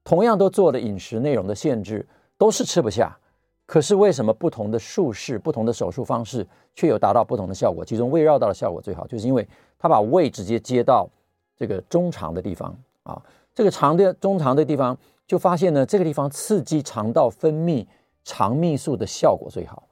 [0.04, 2.06] 同样都做了饮食内容的限制，
[2.38, 3.18] 都是吃不下，
[3.72, 7.86] 可是为什么不同的术式、不同的手术方式却有达到不同的效果？
[7.86, 9.48] 其中胃绕道的效果最好，就是因为
[9.80, 11.08] 它把胃直接接到
[11.56, 13.24] 这个中肠的地方啊，
[13.56, 17.88] 这个肠的中肠的地方就发现呢，这个地方刺激肠道分泌。
[18.26, 19.88] 肠泌素的效果最好，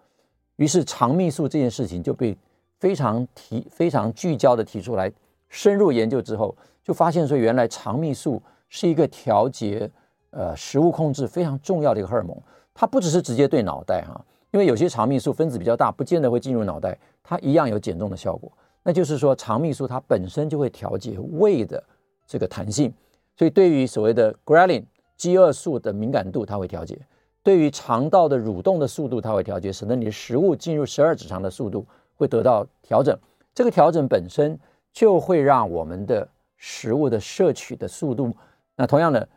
[0.57, 2.37] 于是肠泌素这件事情就被
[2.79, 5.11] 非常提、非常聚焦的提出来。
[5.47, 9.89] 深入研究之后，就发现说，原来肠泌素是一个调节
[10.29, 12.37] 呃食物控制非常重要的一个荷尔蒙。
[12.79, 18.49] 它不只是直接对脑袋哈，因为有些肠泌素分子比较大，不见得会进入脑袋，它一样有减重的效果。
[18.83, 21.83] 那就是说，肠泌素它本身就会调节胃的
[22.25, 22.93] 这个弹性，
[23.35, 24.85] 所以对于所谓的 ghrelin
[25.17, 26.97] 饥饿素的敏感度，它会调节。
[27.43, 33.13] 对于肠道的蠕动的速度，它会调节，使得你的食物进入十二指肠的速度会得到调整。
[33.53, 34.57] 这个调整本身
[34.93, 38.33] 就会让我们的食物的摄取的速度，
[38.77, 39.27] 那同样的，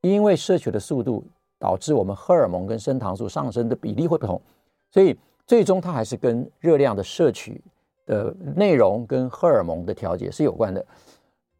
[0.00, 1.24] 因为摄取的速度
[1.58, 4.40] 导致我们荷尔蒙跟升糖素上升的比例会不同，
[4.90, 5.16] 所以
[5.46, 7.60] 最终它还是跟热量的摄取
[8.06, 10.84] 的内容跟荷尔蒙的调节是有关的。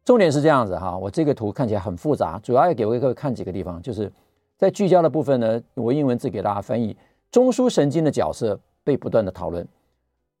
[0.03, 4.11] 重点是这样子哈，我这个图看起来很复杂，主要要给各位看几个地方，就是。
[4.59, 6.93] 在聚焦的部分呢，我英文字给大家翻译，
[7.31, 9.65] 中枢神经的角色被不断的讨论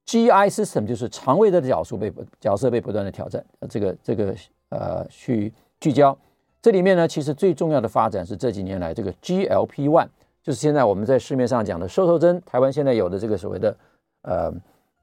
[0.05, 4.35] ，GI system 就是肠胃的角色被角色被不断的挑战，这个这个
[4.71, 6.17] 呃去聚焦，
[6.61, 10.07] 这里面呢其实最重要的发展是这几年来这个 GLP-1，
[10.43, 13.75] 就是现在我们在市面上讲的瘦瘦针，台湾现在有的这个所谓的
[14.23, 14.51] 呃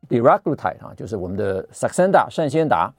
[0.08, 2.92] liraglutide 啊，就是我们的 Saxenda 善纤达，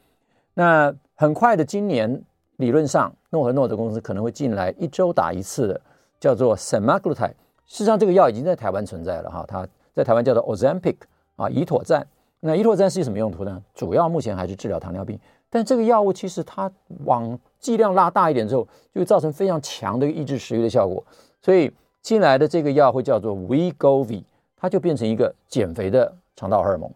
[0.53, 2.21] 那很快的今年
[2.57, 5.81] 理论上诺和诺德公司可能会进来一周打一次的。
[6.19, 7.29] 叫做 semaglutide，
[7.67, 10.95] 事实上这个药已经在台湾存在了哈，它在台湾叫做 Ozempic
[11.35, 12.07] 啊，乙妥赞。
[12.39, 13.61] 那乙妥赞是什么用途呢？
[13.75, 16.71] 主要目前还是治疗糖尿病，但这个药物其实它
[17.05, 21.03] 往剂量拉大一点之后，就会造成非常强的抑制食欲的效果。
[21.41, 24.23] 所以进来的这个药会叫做 Wegovy，
[24.55, 26.91] 它就变成一个减肥的肠道荷尔蒙。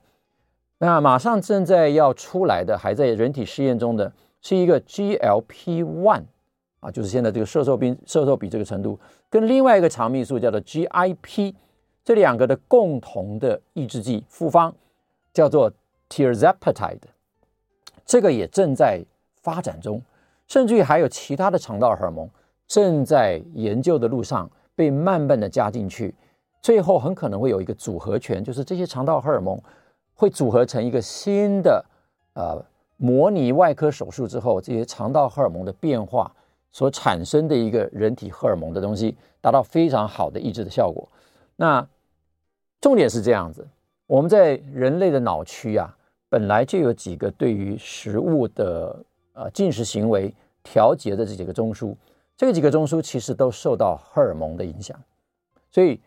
[0.79, 4.11] 那马上正在要出来的，还在人体试验中的
[4.41, 6.23] 是一个 GLP-1。
[6.81, 11.53] 啊，就是现在这个瘦瘦病瘦瘦比这个程度，跟另外一个肠泌素叫做 GIP，
[12.03, 14.73] 这两个的共同的抑制剂复方
[15.31, 15.71] 叫做
[16.09, 16.97] Tirzepatide，
[18.11, 19.01] 这个也正在
[19.41, 20.01] 发展中，
[20.45, 22.29] 甚至于还有其他的肠道荷尔蒙
[22.67, 26.13] 正在研究的路上，被慢慢的加进去，
[26.61, 29.57] 最后很可能会有一个组合拳，就是这些肠道荷尔蒙
[30.13, 31.85] 会组合成一个新的
[32.33, 32.61] 呃
[32.97, 36.29] 模拟外科手术之后，这些肠道荷尔蒙的变化。
[36.73, 41.07] 所产生的一个人体荷尔蒙的东西，达到非常好的抑制的效果。
[41.55, 41.85] 那
[42.81, 43.65] 重点是这样子，
[44.07, 45.97] 我们在人类的脑区啊，
[46.31, 51.93] 本来就有几个对于食物的呃进食行为调节的这几个中枢，
[52.37, 54.97] 这几个中枢其实都受到荷尔蒙的影响，
[55.69, 55.99] 所以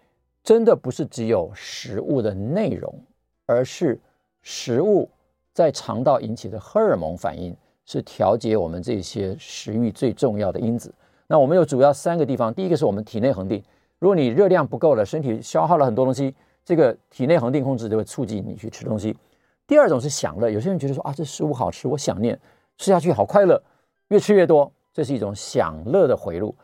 [0.42, 2.98] 真的不是只有食物的内容，
[3.44, 4.00] 而是
[4.40, 5.10] 食物
[5.52, 7.54] 在肠道引起的荷尔蒙反应。
[7.86, 10.90] 是调节我们这些食欲最重要的因子。
[11.26, 13.62] 那我们有主要三个地方，第一个是我们体内恒定。
[13.98, 16.34] 如果你热量不够了，身体消耗了很多东西，
[16.64, 19.14] 这个体内恒定控制就会促进你去吃东西。
[19.66, 22.38] 第二种是享乐，有些人觉得说啊，这食物好吃，我想念，
[22.76, 23.62] 吃下去好快乐，
[24.08, 26.54] 越吃越多，这是一种享乐的回路。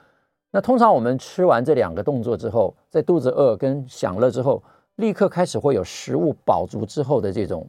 [0.50, 4.62] 那通常我们吃完这两个动作之后，在肚子饿跟享乐之后，
[4.96, 7.66] 立刻开始会有食物饱足之后的这种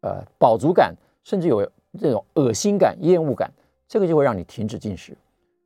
[0.00, 3.52] 呃饱足感，甚至有这种恶心感、厌恶感，
[3.86, 5.14] 这个就会让你停止进食。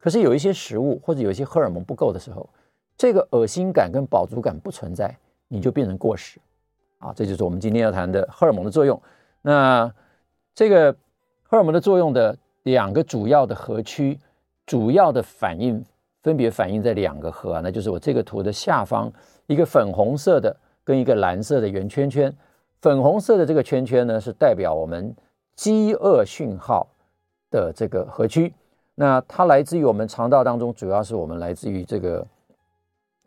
[0.00, 2.48] 可是有一些食物或者有一些荷尔蒙不够的时候，
[2.96, 6.40] 这个恶心感跟饱足感不存在，你就变成过食。
[7.04, 9.00] 啊，这就是我们今天要谈的荷尔蒙的作用。
[9.42, 9.92] 那
[10.54, 10.90] 这个
[11.42, 14.18] 荷尔蒙的作用的两个主要的核区，
[14.64, 15.84] 主要的反应
[16.22, 19.12] 分别反映在两个核啊，那就是我这个图的下方
[19.46, 22.34] 一个粉红色的跟一个蓝色的圆圈圈。
[22.80, 25.14] 粉红色的这个圈圈呢，是代表我们
[25.54, 26.88] 饥饿讯号
[27.50, 28.54] 的这个核区。
[28.94, 32.26] 那它来自于我们肠道当中，主要是我们来自于这个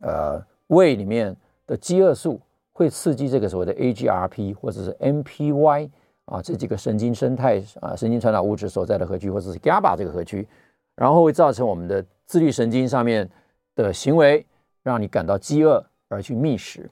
[0.02, 1.36] 呃胃里面
[1.68, 2.40] 的饥饿素。
[2.78, 5.90] 会刺激这个所谓的 AGRP 或者是 MPY
[6.26, 10.48] 啊，这几个神经生态啊神经传导物质所在的核区，或者是 GABA 这个核区，
[10.96, 13.28] 然后会造成我们的自律神经上面
[13.74, 14.46] 的行为，
[14.84, 16.88] 让你感到饥饿而去觅食。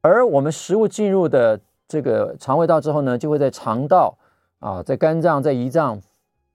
[0.00, 4.18] 而我们食物进入的这个肠胃道之后呢，就会在肠道
[4.58, 6.02] 啊，在肝脏、在胰脏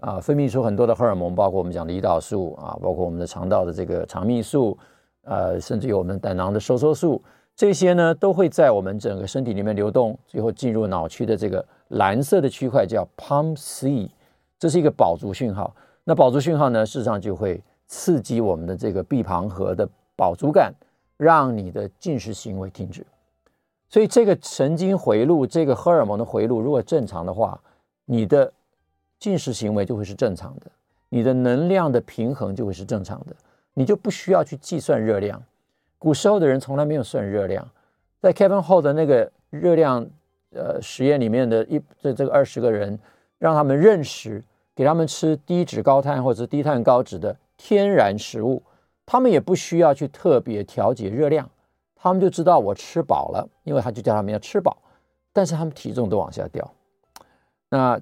[0.01, 4.77] 啊分泌出很多的荷尔蒙，包括我们讲的胰岛素啊，包括我们的肠道的这个肠泌素，
[5.23, 7.23] 呃，甚至有我们胆囊的收缩素。
[7.55, 14.09] 这些呢都会在我们整个身体里面流动，最后进入脑区的这个蓝色的区块叫 POMC，
[14.57, 15.75] 这是一个饱足讯号。
[16.03, 20.73] 那饱足讯号呢，事实上就会刺激我们的这个闭旁核的饱足感，
[21.17, 23.05] 让你的进食行为停止。
[23.87, 27.61] 所以这个神经回路，这个荷尔蒙的回路如果正常的话，
[28.05, 28.51] 你的
[29.19, 30.71] 进食行为就会是正常的，
[31.09, 33.35] 你的能量的平衡就会是正常的，
[33.75, 35.43] 你就不需要去计算热量。
[36.01, 37.69] 古时候的人从来没有算热量，
[38.19, 40.03] 在 Kevin Hall 的那个热量
[40.49, 42.97] 呃实验里面的一这这个二十个人，
[43.37, 48.63] 让他们认识，给他们吃低脂高碳或者低碳高脂的天然食物，
[49.05, 51.47] 他们也不需要去特别调节热量，
[51.95, 54.75] 他们就知道我吃饱了，因为他就叫他们要吃饱，
[55.31, 56.73] 但是他们体重都往下掉。
[57.69, 57.95] 那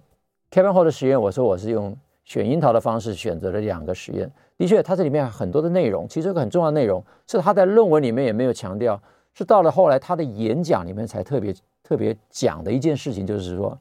[0.50, 1.98] Kevin Hall 的实验，我说我是用
[2.30, 4.32] 选樱桃的方式选择了两个实验。
[4.56, 9.02] 的确，他这里面很多的内容，其实这个很重要的内容是他在论文里面也没有强调，
[9.34, 13.76] 是到了后来他的演讲里面才特别特别讲的一件事情，就是说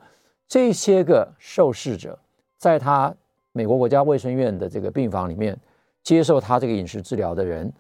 [0.46, 2.18] 这些个受试者
[2.56, 3.14] 在他
[3.52, 5.54] 美国国家卫生院的这个病房里面
[6.02, 7.70] 接受他这个饮食治疗的人，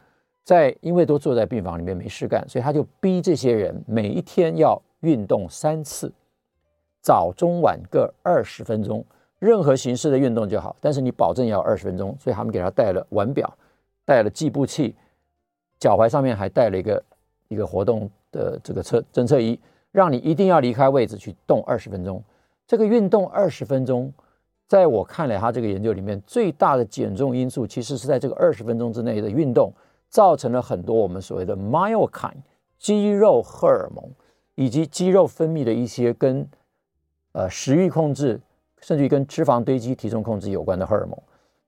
[0.44, 6.12] 在因为都坐在病房里面没事干，所以他就逼这些人每一天要运动三次，
[7.00, 9.02] 早中晚各二十分钟。
[9.38, 12.16] 任何形式的运动就好，但是你保证要二十分钟。
[12.18, 13.56] 所以他们给他带了腕表，
[14.04, 14.96] 带了计步器，
[15.78, 17.04] 脚踝上面还带了一个
[17.46, 19.58] 一个活动的这个测侦测仪，
[19.92, 22.20] 让你一定要离开位置去动二十分钟。
[22.66, 24.12] 这个运动二十分钟，
[24.66, 29.72] 在我看来，他这个研究里面最大的减重因素，其实是在这个二十分钟之内的运动，
[30.08, 32.42] 造成了很多我们所谓的 myokine
[32.76, 34.04] 肌肉荷尔蒙
[34.56, 36.44] 以及肌肉分泌的一些跟
[37.32, 38.40] 呃食欲控制。
[38.80, 41.18] 甚至于跟脂肪堆积、体重控制有关的荷尔蒙，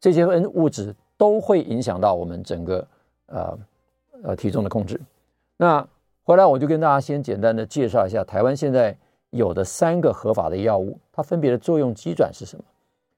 [0.01, 2.87] 这些物质都会影响到我们整个
[3.27, 3.59] 呃
[4.23, 5.01] 呃体重的控制。
[5.57, 5.87] 那
[6.25, 8.97] 回来我就跟大家先简单的介绍一下台湾现在
[9.31, 12.65] 有的三个合法的药物，它分别的作用机转是什么？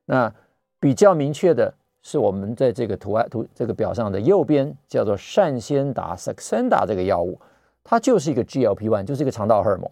[0.07, 0.35] 那
[0.81, 7.39] 比较明确的是我们在这个图案图这个表上的右边叫做善先达 Saxenda 这个药物，
[7.85, 9.89] 它就是一个 GLP-1，就是一个肠道荷尔蒙。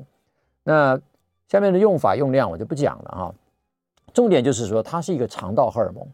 [0.64, 1.00] 那
[1.48, 3.34] 下面的用法用量我就不讲了哈。
[4.12, 6.06] 重点就是说，它是一个肠道荷尔蒙，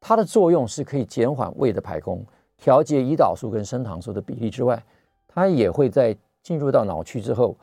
[0.00, 2.24] 它的作用是可以减缓胃的排空，
[2.56, 4.82] 调节胰岛素跟升糖素的比例之外，
[5.28, 7.56] 它也会在进入到脑区之后，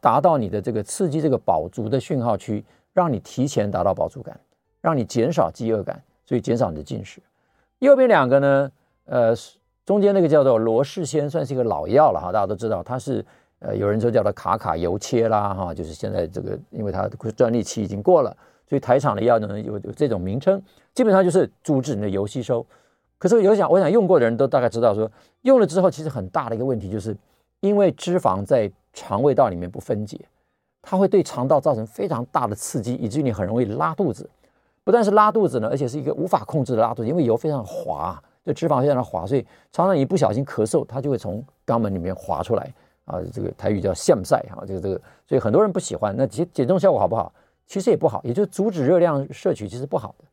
[0.00, 4.38] 达到你的这个刺激这个饱足的讯号区，让你提前达到饱足感，
[4.80, 7.20] 让你减少饥饿感，所以减少你的进食。
[7.78, 8.72] 右边两个呢，
[9.04, 9.34] 呃，
[9.84, 13.24] 中间那个叫做罗氏鲜，算是一个老药了哈，大家都知道它是。
[13.66, 18.36] 呃，有人说叫它卡卡油切啦，哈，就是现在这个，因为它专利期已经过了，
[18.68, 20.62] 所以台厂的药呢有有这种名称，
[20.92, 22.64] 基本上就是阻止你的油吸收。
[23.16, 25.12] 可是有想，我想用过的人都大概知道说，说
[25.42, 27.16] 用了之后，其实很大的一个问题就是，
[27.60, 30.20] 因为脂肪在肠胃道里面不分解，
[30.82, 34.28] 它会对肠道造成非常大的刺激，以至于你很容易拉肚子。
[34.82, 42.70] 不但是拉肚子呢，而且是一个无法控制的拉肚子，因为油非常滑，就脂肪非常的滑，所以常常一不小心咳嗽，它就会从肛门里面滑出来。
[43.04, 46.14] 啊，这个台语叫现赛哈，这个这个，所以很多人不喜欢。
[46.16, 47.32] 那减减重效果好不好？
[47.66, 50.24] 其实也不好，也就阻止热量摄取，其实不好的。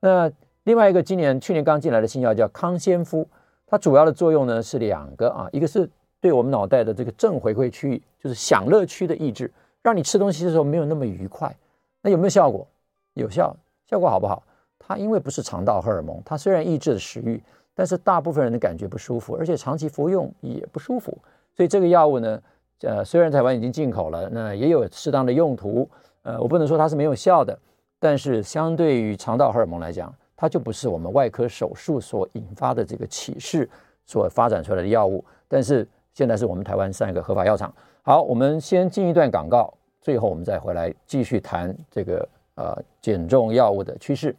[0.00, 0.32] 那
[0.64, 3.28] 另外一个今年去年刚进来的新药叫康先夫，
[3.66, 5.88] 它主要的作用呢是两个啊，一个是
[6.20, 9.52] 对我们脑袋的这个正回馈区域，就是享乐区的抑制，
[9.82, 11.54] 让你吃东西的时候没有那么愉快。
[12.02, 12.66] 那有没有效果？
[13.14, 13.54] 有效，
[13.86, 14.42] 效果好不好？
[14.78, 17.42] 它因为不是肠道荷尔蒙，它虽然抑制了食欲，
[17.74, 21.16] 但是大部分人的感觉不舒服，而且长期服用也不舒服。
[21.56, 22.42] 所以这个药物呢，
[22.82, 25.88] 呃，虽然台湾已经进口了，那也有适当的用途。
[26.22, 27.58] 呃，我不能说它是没有效的，
[27.98, 33.68] 但是相对于肠道荷尔蒙来讲，它就不是我们外科手术所引发的这个启示
[34.04, 35.24] 所发展出来的药物。
[35.48, 37.72] 但是现在是我们台湾上一个合法药厂。
[38.02, 44.34] 好，我们先进一段广告，最后我们再回来继续谈这个呃减重药物的趋势。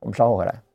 [0.00, 0.65] 我们稍后回来。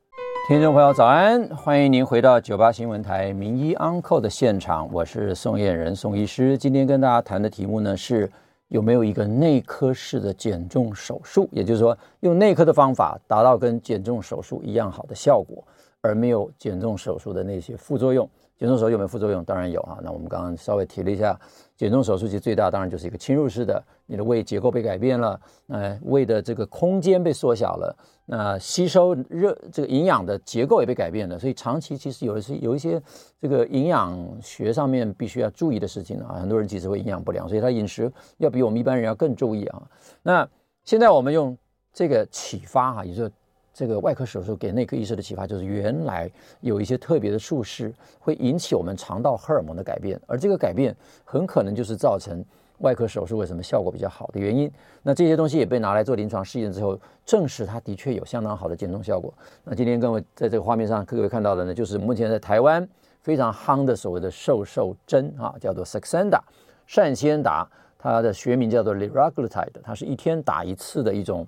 [0.48, 6.58] 听众朋友早安，欢迎您回到九八新闻台名医 Uncle 的现场，我是宋燕人宋医师。
[6.58, 8.28] 今天跟大家谈的题目呢是
[8.66, 15.62] 有没有一个内科式的减重手术，也就是说用内科的方法达到跟减重手术一样好的效果，
[16.00, 18.28] 而没有减重手术的那些副作用。
[18.58, 19.44] 减重手术有没有副作用？
[19.44, 19.98] 当然有啊。
[20.02, 21.38] 那我们刚刚稍微提了一下，
[21.82, 27.96] 减重手术其实最大当然就是一个侵入式的，你的胃结构被改变了，呃，胃的这个空间被缩小了。
[28.24, 33.02] 那吸收热这个营养的结构也被改变了，所以长期其实有的是有一些
[33.40, 36.36] 这个营养学上面必须要注意的事情啊。
[36.38, 38.08] 很多人其实会营养不良，所以他饮食
[38.38, 39.82] 要比我们一般人要更注意啊。
[40.22, 40.48] 那
[40.84, 41.58] 现在我们用
[41.92, 43.32] 这个启发哈，也就是
[43.72, 50.94] 这个外科手术给内科医师的启发，就是原来有一些特别的术式会引起我们肠道荷尔蒙的改变，而这个改变
[51.24, 52.44] 很可能就是造成。
[52.78, 54.68] 外科手术为什么效果比较好的原因？
[55.04, 59.32] 那这些东西也被拿来做临床试验之后，证实它的确有相当好的减重效果。
[59.62, 62.88] 那今天各位在这个画面上各位看到的呢，就是目前在台湾
[63.20, 66.40] 非常夯的所谓的瘦瘦针啊，叫做 Saxenda
[66.84, 71.46] 善先达，它的学名叫做 Liraglutide，它是一天打一次的一种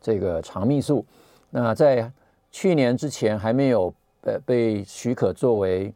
[0.00, 1.04] 这个肠泌素。
[1.50, 2.10] 那在
[2.50, 3.92] 去年之前还没有
[4.22, 5.92] 呃被许可作为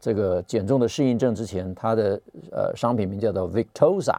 [0.00, 4.16] 这个减重的适应症之前，它的呃商品名叫做 Victoza。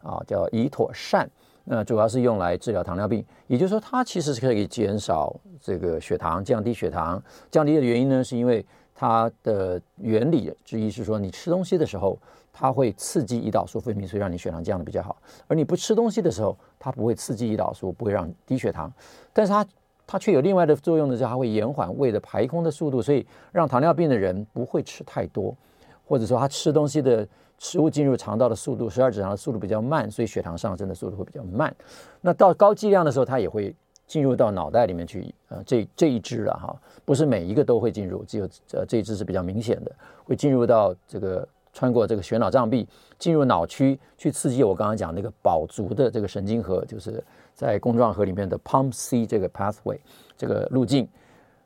[0.00, 1.28] 啊，叫乙妥善，
[1.64, 7.20] 那主要是用来治疗糖尿病，也就是说，它其实是可以减少这个血糖，降低血糖。
[7.50, 8.64] 降低的原因呢，是因为
[8.94, 12.16] 它的原理之一是说，你吃东西的时候，
[12.52, 15.16] 它会刺激胰岛素分泌，所以让你血糖降得比较好；
[15.48, 18.90] 而你不吃东西的时候，它不会刺激胰岛素，不会让你低血糖。
[19.32, 19.66] 但是它
[20.08, 25.56] 它却有另外的作用的是，它会延缓胃的排空的速度，所以让糖尿病的人不会吃太多，
[26.04, 27.24] 或者说他吃东西的。
[27.60, 31.74] 食物进入肠道的速度，十二指肠的速度比较慢，所以血糖上升的速度会比较慢。
[32.20, 33.74] 那到高剂量的时候，它也会
[34.06, 35.34] 进入到脑袋里面去。
[35.48, 39.90] 呃，这这一支了哈，不是每一个都会进入，只有呃这一支是比较明显的，
[40.22, 42.86] 会进入到这个穿过这个血脑障壁，
[43.18, 47.20] 进入脑区去刺激我刚刚讲那个饱足的这个神经核，就是
[47.58, 49.98] 在弓状核里面的 Pump C 这个 pathway
[50.36, 51.08] 这个路径。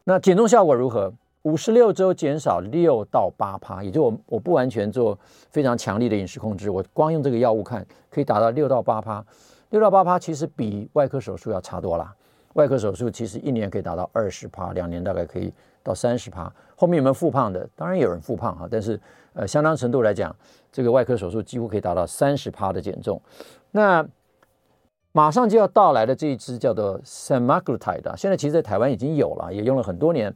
[0.05, 1.13] 那减重效果如何？
[1.43, 5.19] 五十六周减少六到八趴，也就我我不完全做
[5.51, 9.23] 非常强力的饮食控制，我光用这个药物看，可以达到六到八趴。
[9.69, 12.15] 六到八趴其实比外科手术要差多了。
[12.55, 16.51] 外科手术其实一年可以达到二十趴，两年大概可以到三十趴。
[16.77, 17.69] 后面有没有复胖的？
[17.75, 18.99] 当然有人复胖哈，但是
[19.35, 20.35] 呃相当程度来讲，
[20.71, 23.21] 这个外科手术几乎可以达到三十趴的减重。
[23.73, 24.07] 那
[25.13, 30.35] 马上就要到来的这一支叫做 Semaglutide，现在其实在台湾已经有了，也用了很多年。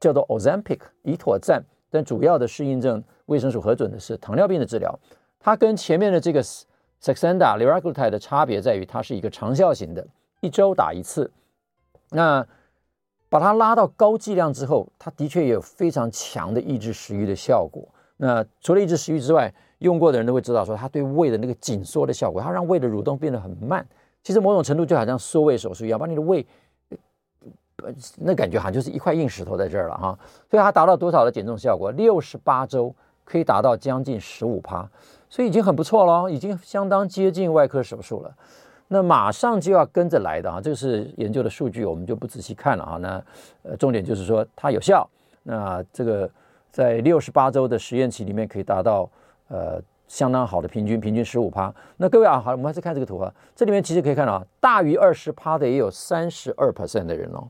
[0.00, 4.98] 叫做 Ozempic 胰妥赞，但主要的适应症卫生署核准的是糖尿病的治疗。
[5.38, 10.04] 它跟前面的这个 Saxenda Liraglutide 的差别在于，它是一个长效型的，
[10.40, 11.30] 一周打一次。
[12.10, 12.44] 那
[13.28, 17.88] 把它拉到高剂量之后，它的确也有非常强的抑制食欲的效果。
[18.16, 23.86] 那除了抑制食欲之外，用过的人都会知道说，它对胃的那个紧缩的效果，它让胃的蠕动变得很慢。
[24.22, 26.46] 其实某种程度就好像缩胃手术一样，把你的胃。
[28.18, 30.16] 那感觉好像就是一块硬石头在这儿了哈，
[30.48, 31.90] 所以它达到多少的减重效果？
[31.90, 32.94] 六十八周
[33.24, 34.88] 可以达到将近十五趴，
[35.28, 38.32] 所以已经很不错了，已经相当接近外科手术了。
[38.86, 42.96] 那马上就要跟着来的啊，这个是研究的数据，我们就不仔细看了啊。
[42.98, 43.24] 那
[43.62, 45.08] 呃，重点就是说它有效。
[45.42, 46.30] 那这个
[46.70, 49.10] 在六十八周的实验期里面可以达到
[49.48, 51.74] 呃相当好的平均，平均十五趴。
[51.96, 57.48] 那各位啊，好，我们还是看这个图啊，这里面其实可以看到啊，大于二十趴的也有三十二 percent 的人哦。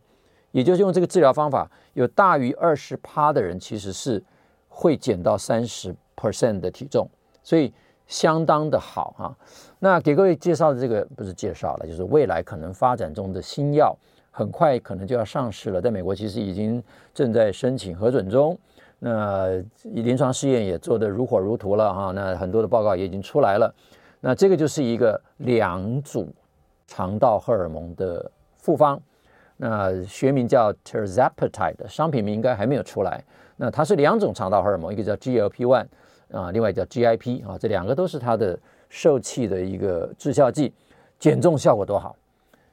[0.52, 4.22] 也就是用这个治疗方法，有大于二十趴的人其实是
[4.68, 7.10] 会减到三十 percent 的体重，
[7.42, 7.74] 所以
[8.06, 9.36] 相当的好哈。
[9.80, 13.92] 那给各位介绍的这个不是介绍了，就是未来可能发展中的新药，
[14.30, 15.82] 很快可能就要上市了。
[15.82, 16.80] 在美国其实已经
[17.12, 18.56] 正在申请核准中，
[19.04, 22.12] 那临床试验也做得如火如荼了哈。
[22.12, 23.74] 那很多的报告也已经出来了。
[24.20, 26.32] 那这个就是一个两组
[26.86, 29.00] 肠道荷尔蒙的复方。
[29.56, 33.24] 那学名叫 Tirzepatide，商品名应该还没有出来。
[33.56, 35.84] 那它是两种肠道荷尔蒙，一个叫 GLP-1
[36.30, 38.56] 啊，另外叫 GIP 啊，这两个都是它的
[38.88, 40.72] 受气的一个致效剂。
[41.18, 42.14] 减重效果多好，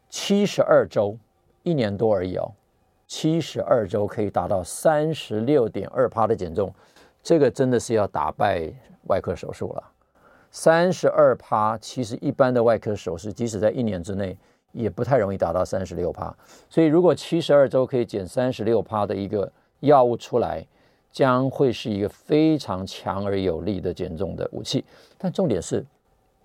[0.10, 1.18] 七十二周，
[1.64, 2.52] 一年多而已哦，
[3.10, 6.72] 七十二周可以达到三十六点二趴的减重，
[7.24, 8.72] 这个真的是要打败
[9.08, 9.84] 外科手术了。
[10.52, 14.38] 三十二趴，其实一般的外科手术，即使在一年之内，
[14.74, 16.34] 也不太容易达到三十六趴。
[16.70, 20.64] 所以，如果七十二周可以减三十六趴的一个药物出来，
[21.12, 24.86] 将会是一个非常强而有力的减重的武器。
[25.18, 25.84] 但重点是，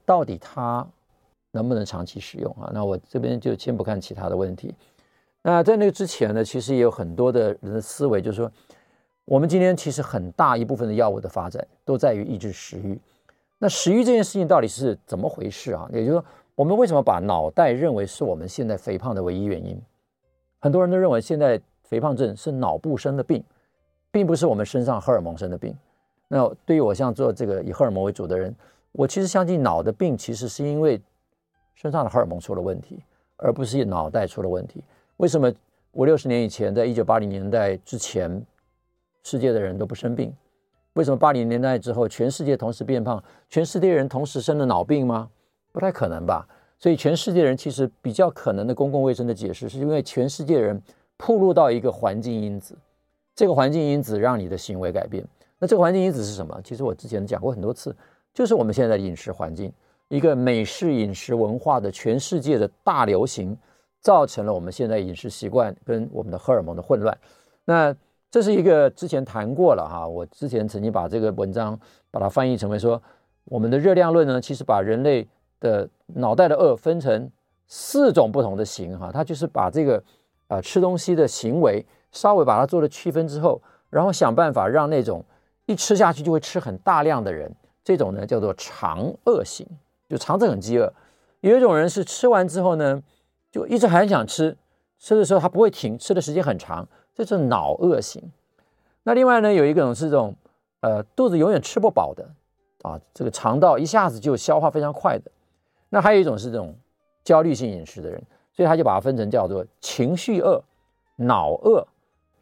[0.06, 0.86] 到底它
[1.50, 2.70] 能不能长期使用啊？
[2.72, 4.74] 那我这边就先不看其他的问题。
[5.46, 8.50] 那在那个之前呢，其实也有很多的人的思维，就是说，
[9.26, 12.98] 我们今天其实很大一部分的药物的发展都在于抑制食欲。
[13.58, 15.86] 那食欲这件事情到底是怎么回事啊？
[15.92, 16.24] 也就是说，
[16.54, 19.78] 我们为什么把脑袋认为是我们现在肥胖的唯一原因？
[20.60, 23.44] 很多人都认为现在肥胖症是脑部生的病，
[24.10, 25.76] 并不是我们身上荷尔蒙生的病。
[26.26, 28.54] 那对于我像做这个以荷尔蒙为主的人，
[28.92, 30.98] 我其实相信脑的病其实是因为
[31.74, 32.98] 身上的荷尔蒙出了问题，
[33.36, 34.82] 而不是脑袋出了问题。
[35.18, 35.52] 为什么
[35.92, 38.44] 五六十年以前，在一九八零年代之前，
[39.22, 40.34] 世界的人都不生病？
[40.94, 45.30] 为什么八零年代之后，全世界同时变胖，全世界人同时生了脑病吗？
[45.72, 46.46] 不太可能吧。
[46.78, 50.80] 所以，全世界人其实比较可能的公共卫生的解释，是因为全世界人
[51.16, 52.76] 暴露到一个环境因子，
[53.34, 55.24] 这个环境因子让你的行为改变。
[55.58, 56.60] 那这个环境因子是什么？
[56.62, 57.94] 其实我之前讲过很多次，
[58.34, 59.72] 就是我们现在的饮食环境，
[60.08, 63.56] 一个美式饮食文化的全世界的大流行，
[64.04, 67.16] 造成了我们现在饮食习惯跟我们的荷尔蒙的混乱。
[67.64, 67.96] 那
[68.30, 71.78] 这是一个之前谈过了哈，我之前曾经把这个文章
[72.10, 73.02] 把它翻译成为说，
[73.46, 75.26] 我们的热量论呢，其实把人类
[75.58, 77.30] 的脑袋的饿分成
[77.66, 80.04] 四种不同的型哈，它就是把这个、
[80.48, 85.24] 呃、吃东西的行为稍微把它做了区分之后，然后想办法让那种
[85.64, 87.50] 一吃下去就会吃很大量的人，
[87.82, 89.66] 这种呢叫做常饿型，
[90.10, 90.92] 就肠子很饥饿；
[91.40, 93.02] 有一种人是吃完之后呢，
[93.54, 94.56] 就一直很想吃，
[94.98, 96.88] 吃的时候他不会停，吃的时间很长。
[97.14, 98.20] 这是脑饿型，
[99.04, 100.34] 那另外呢，有一种是这种，
[100.80, 102.28] 呃，肚子永远吃不饱的，
[102.82, 105.30] 啊，这个肠道一下子就消化非常快的。
[105.90, 106.74] 那还有一种是这种
[107.22, 108.20] 焦虑性饮食的人，
[108.52, 110.60] 所以他就把它分成叫做情绪饿、
[111.14, 111.86] 脑饿、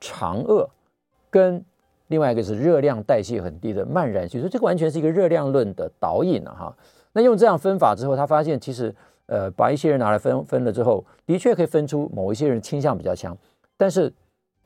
[0.00, 0.66] 肠饿，
[1.28, 1.62] 跟
[2.06, 4.40] 另外一个是热量代谢很低的慢燃型。
[4.40, 6.76] 所以这个完全是一个热量论的导引啊，哈。
[7.12, 8.94] 那用这样分法之后，他发现其实，
[9.32, 13.36] 呃，把一些人拿来分分了之后，的确可以分出某一些人倾向比较强，
[13.76, 14.12] 但是。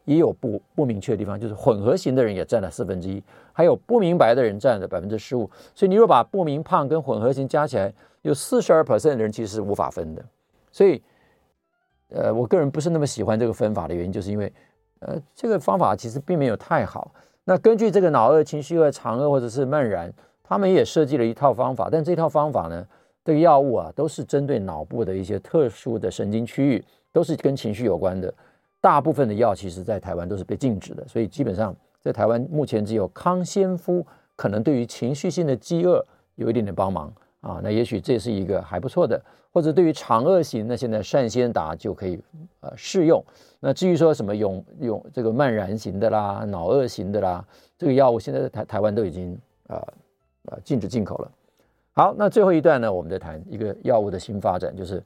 [0.06, 3.20] 也有不不明确的地方，就是混合型的人也占了四分之一，
[3.52, 5.50] 还有不明白的人占了百分之十五。
[5.74, 7.92] 所以你若把不明胖跟混合型加起来，
[8.22, 10.24] 有四十二 percent 的人其实是无法分的。
[10.70, 11.02] 所以，
[12.10, 14.52] 呃，我个人不是那么喜欢这个分法的原因，就是因为，
[15.00, 17.10] 呃，这个方法其实并没有太好。
[17.42, 20.12] 那根据这个脑饿、情绪饿、肠饿或者是慢燃，
[20.44, 22.86] 他们也设计了一套方法，但这套方法呢，
[23.26, 28.32] 这个药物啊，都是针对脑部的一些特殊的神经区域，都是跟情绪有关的。
[28.80, 34.06] 大部分的药其实，在台湾都是被禁止的，所以基本上在台湾目前只有康先夫
[34.36, 36.06] 可能对于情绪性的饥饿
[36.36, 39.20] 有一点点帮忙啊，那也许这是一个还不错的，
[39.52, 42.16] 或者对于肠饿型，那现在善先达就可以
[42.60, 43.20] 呃适用。
[43.58, 47.44] 那至于说什么用用这个慢燃型的啦、脑饿型的啦，
[47.76, 49.76] 这个药物现在在台台湾都已经呃
[50.44, 51.32] 呃禁止进口了。
[51.96, 55.02] 好，那最后一段呢，我们再谈一个药物的新发展，就是。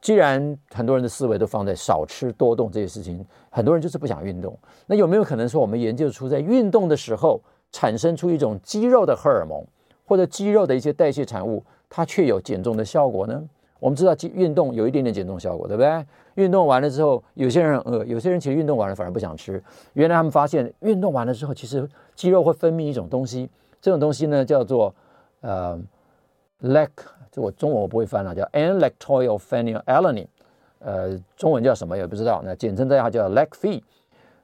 [0.00, 4.56] 既然很多人的思维都放在少吃多动这些事情，很多人就是不想运动。
[4.86, 9.60] 那有没有可能说，我们研究出在运动的时候产生出一种肌肉的荷尔蒙，
[10.06, 13.42] 或者肌肉的一些代谢产物，它却有减重的效果呢？
[13.80, 16.06] 我们知道，运动有一点点减重效果，对不对？
[16.36, 19.60] 运动完了之后，有些人饿，有些人其实运动完了反而不想吃。
[19.94, 23.50] 原来他们发现，运动完了之后，其实肌肉会分泌一种东西，
[23.80, 24.94] 这种东西呢叫做
[25.40, 25.76] 呃
[26.62, 26.90] lack，。
[27.30, 30.26] 这我中文我不会翻了，叫 N-lactoyl phenylalanine，
[30.78, 32.40] 呃，中文叫什么也不知道。
[32.44, 33.82] 那简称大家叫 lac-Phe。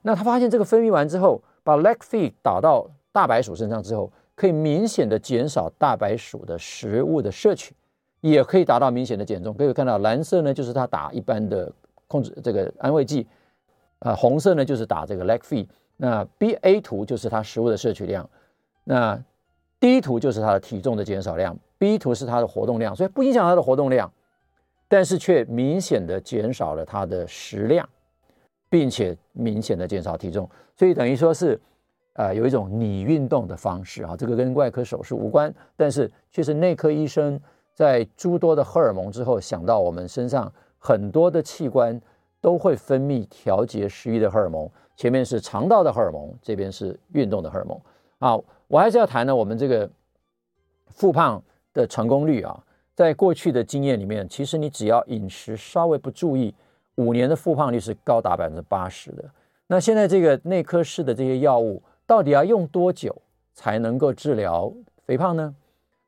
[0.02, 7.74] 那他发现这个分泌完之后，把 lac-Phe 打到大白鼠身上之后，可以明显的减少大白鼠的食物的摄取，
[8.20, 9.54] 也可以达到明显的减重。
[9.54, 11.72] 各位看到蓝色呢，就是他打一般的
[12.06, 13.26] 控制这个安慰剂，
[14.00, 15.66] 啊、红色呢就是打这个 lac-Phe。
[15.96, 18.28] 那 B A 图就是它食物的摄取量，
[18.82, 19.18] 那
[19.80, 21.56] D 图就是他的体重的减少量。
[21.76, 24.10] B 图是它的活动量，所以不影响它的活动量，
[24.88, 27.86] 但是却明显的减少了它的食量，
[28.70, 31.60] 并且明显的减少体重，所以等于说是，
[32.14, 37.38] 呃，有一种拟运动的方式啊，这个跟外科手术无关，但是却是内科医生
[37.74, 42.00] 在诸多的荷尔蒙之后想到我们身上很多的器官
[42.40, 47.78] 都会分泌调节食欲的荷尔蒙，前面是肠道的荷尔蒙，这边是运动的荷尔蒙。
[48.20, 48.38] 啊，
[48.68, 49.88] 我还是要谈呢，我们这个
[50.88, 51.42] 复胖
[51.72, 56.54] 的成功率啊，在过去的经验里面，其实你只要饮食稍微不注意，
[56.96, 59.24] 五年的复胖率是高达百分之八十的。
[59.66, 63.14] 那现在这个内科式的这些药物，到底要用多久
[63.52, 64.72] 才能够治疗
[65.04, 65.54] 肥胖呢？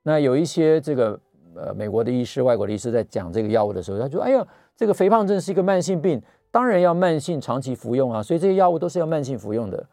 [0.03, 1.19] 那有一些这个
[1.55, 4.47] 呃美国的医师、外国的医师在讲这个药物的时候，他说：“哎呀，
[4.77, 9.85] 这个肥胖症是一个慢性病，当然要慢性长期服用啊，所以这些药物都是要慢性服用的。”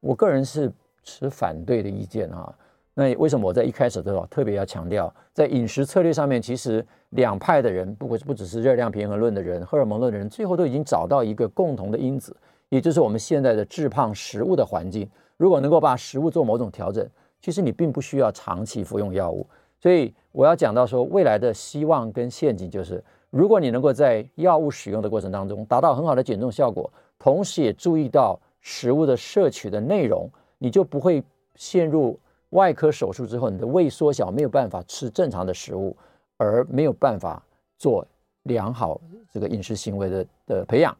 [0.00, 0.72] 我个人是
[1.02, 2.52] 持反对的意见啊。
[2.94, 12.36] 那为什么我在一开始的时候特别要强调，在饮食策略上面，其实两派的人，不过不只是热量平衡论的人、荷尔蒙论的人，最后都已经找到一个共同的因子。
[12.68, 17.08] 也就是我们现在的致胖食物的环境，如果能够把食物做某种调整，
[17.40, 19.46] 其实你并不需要长期服用药物。
[19.80, 30.28] 所以我要讲到说，未来的希望跟陷阱就是，如果你能够在药物使用的过程当中达到很好的减重效果，同时也注意到食物的摄取的内容，
[30.60, 31.20] 你就不会
[31.56, 32.16] 陷入
[32.50, 35.96] 外科手术之后你的胃缩小，没有办法吃正常的食物，
[36.36, 37.44] 而没有办法
[37.76, 38.06] 做
[38.44, 39.00] 良好
[39.32, 40.96] 这个饮食行为的的培养。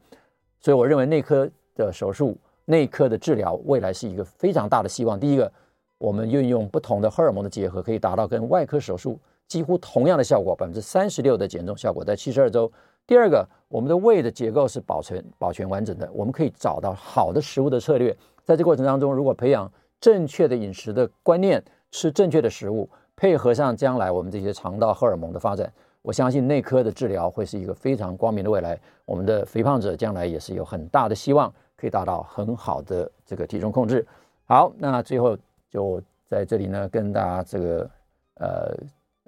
[0.59, 1.49] 所以我认为内科。
[1.73, 5.17] 的手术内科的治疗未来是一个非常大的希望。
[5.17, 5.49] 第一个，
[5.97, 12.69] 我们运用不同的荷尔蒙的结合，可以达到跟外科手术几乎同样的效果，百分之三十六的减重效果在七十二周。
[13.07, 18.15] 第二个，我们的胃的结构是保存保全完整的，我们可以找到好的食物的策略。
[18.43, 25.71] 在这过程当中，如果培养正确的饮食的观念，吃正确的食物，配合上将来我们这些肠道荷尔蒙的发展，
[26.01, 28.79] 我相信内科的治疗会是一个非常光明的未来。
[29.05, 31.53] 我们的肥胖者将来也是有很大的希望。
[31.77, 34.05] 可以达到很好的这个体重控制。
[34.45, 35.35] 好，那最后
[35.67, 37.89] 就在这里呢，跟大家这个
[38.35, 38.77] 呃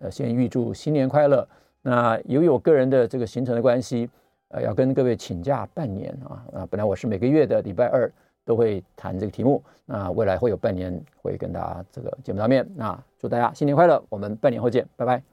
[0.02, 1.48] 呃，先预祝新年快乐。
[1.82, 4.08] 那由于我个人的这个行程的关系，
[4.50, 8.12] 呃，要跟各位请假半年啊啊，本来我是每个月的礼拜二
[8.46, 12.70] 都会谈这个题目，那未来会有半年会跟大家这个见不到面。
[12.76, 15.24] 那祝大家新年快乐，我们半年后见，拜拜。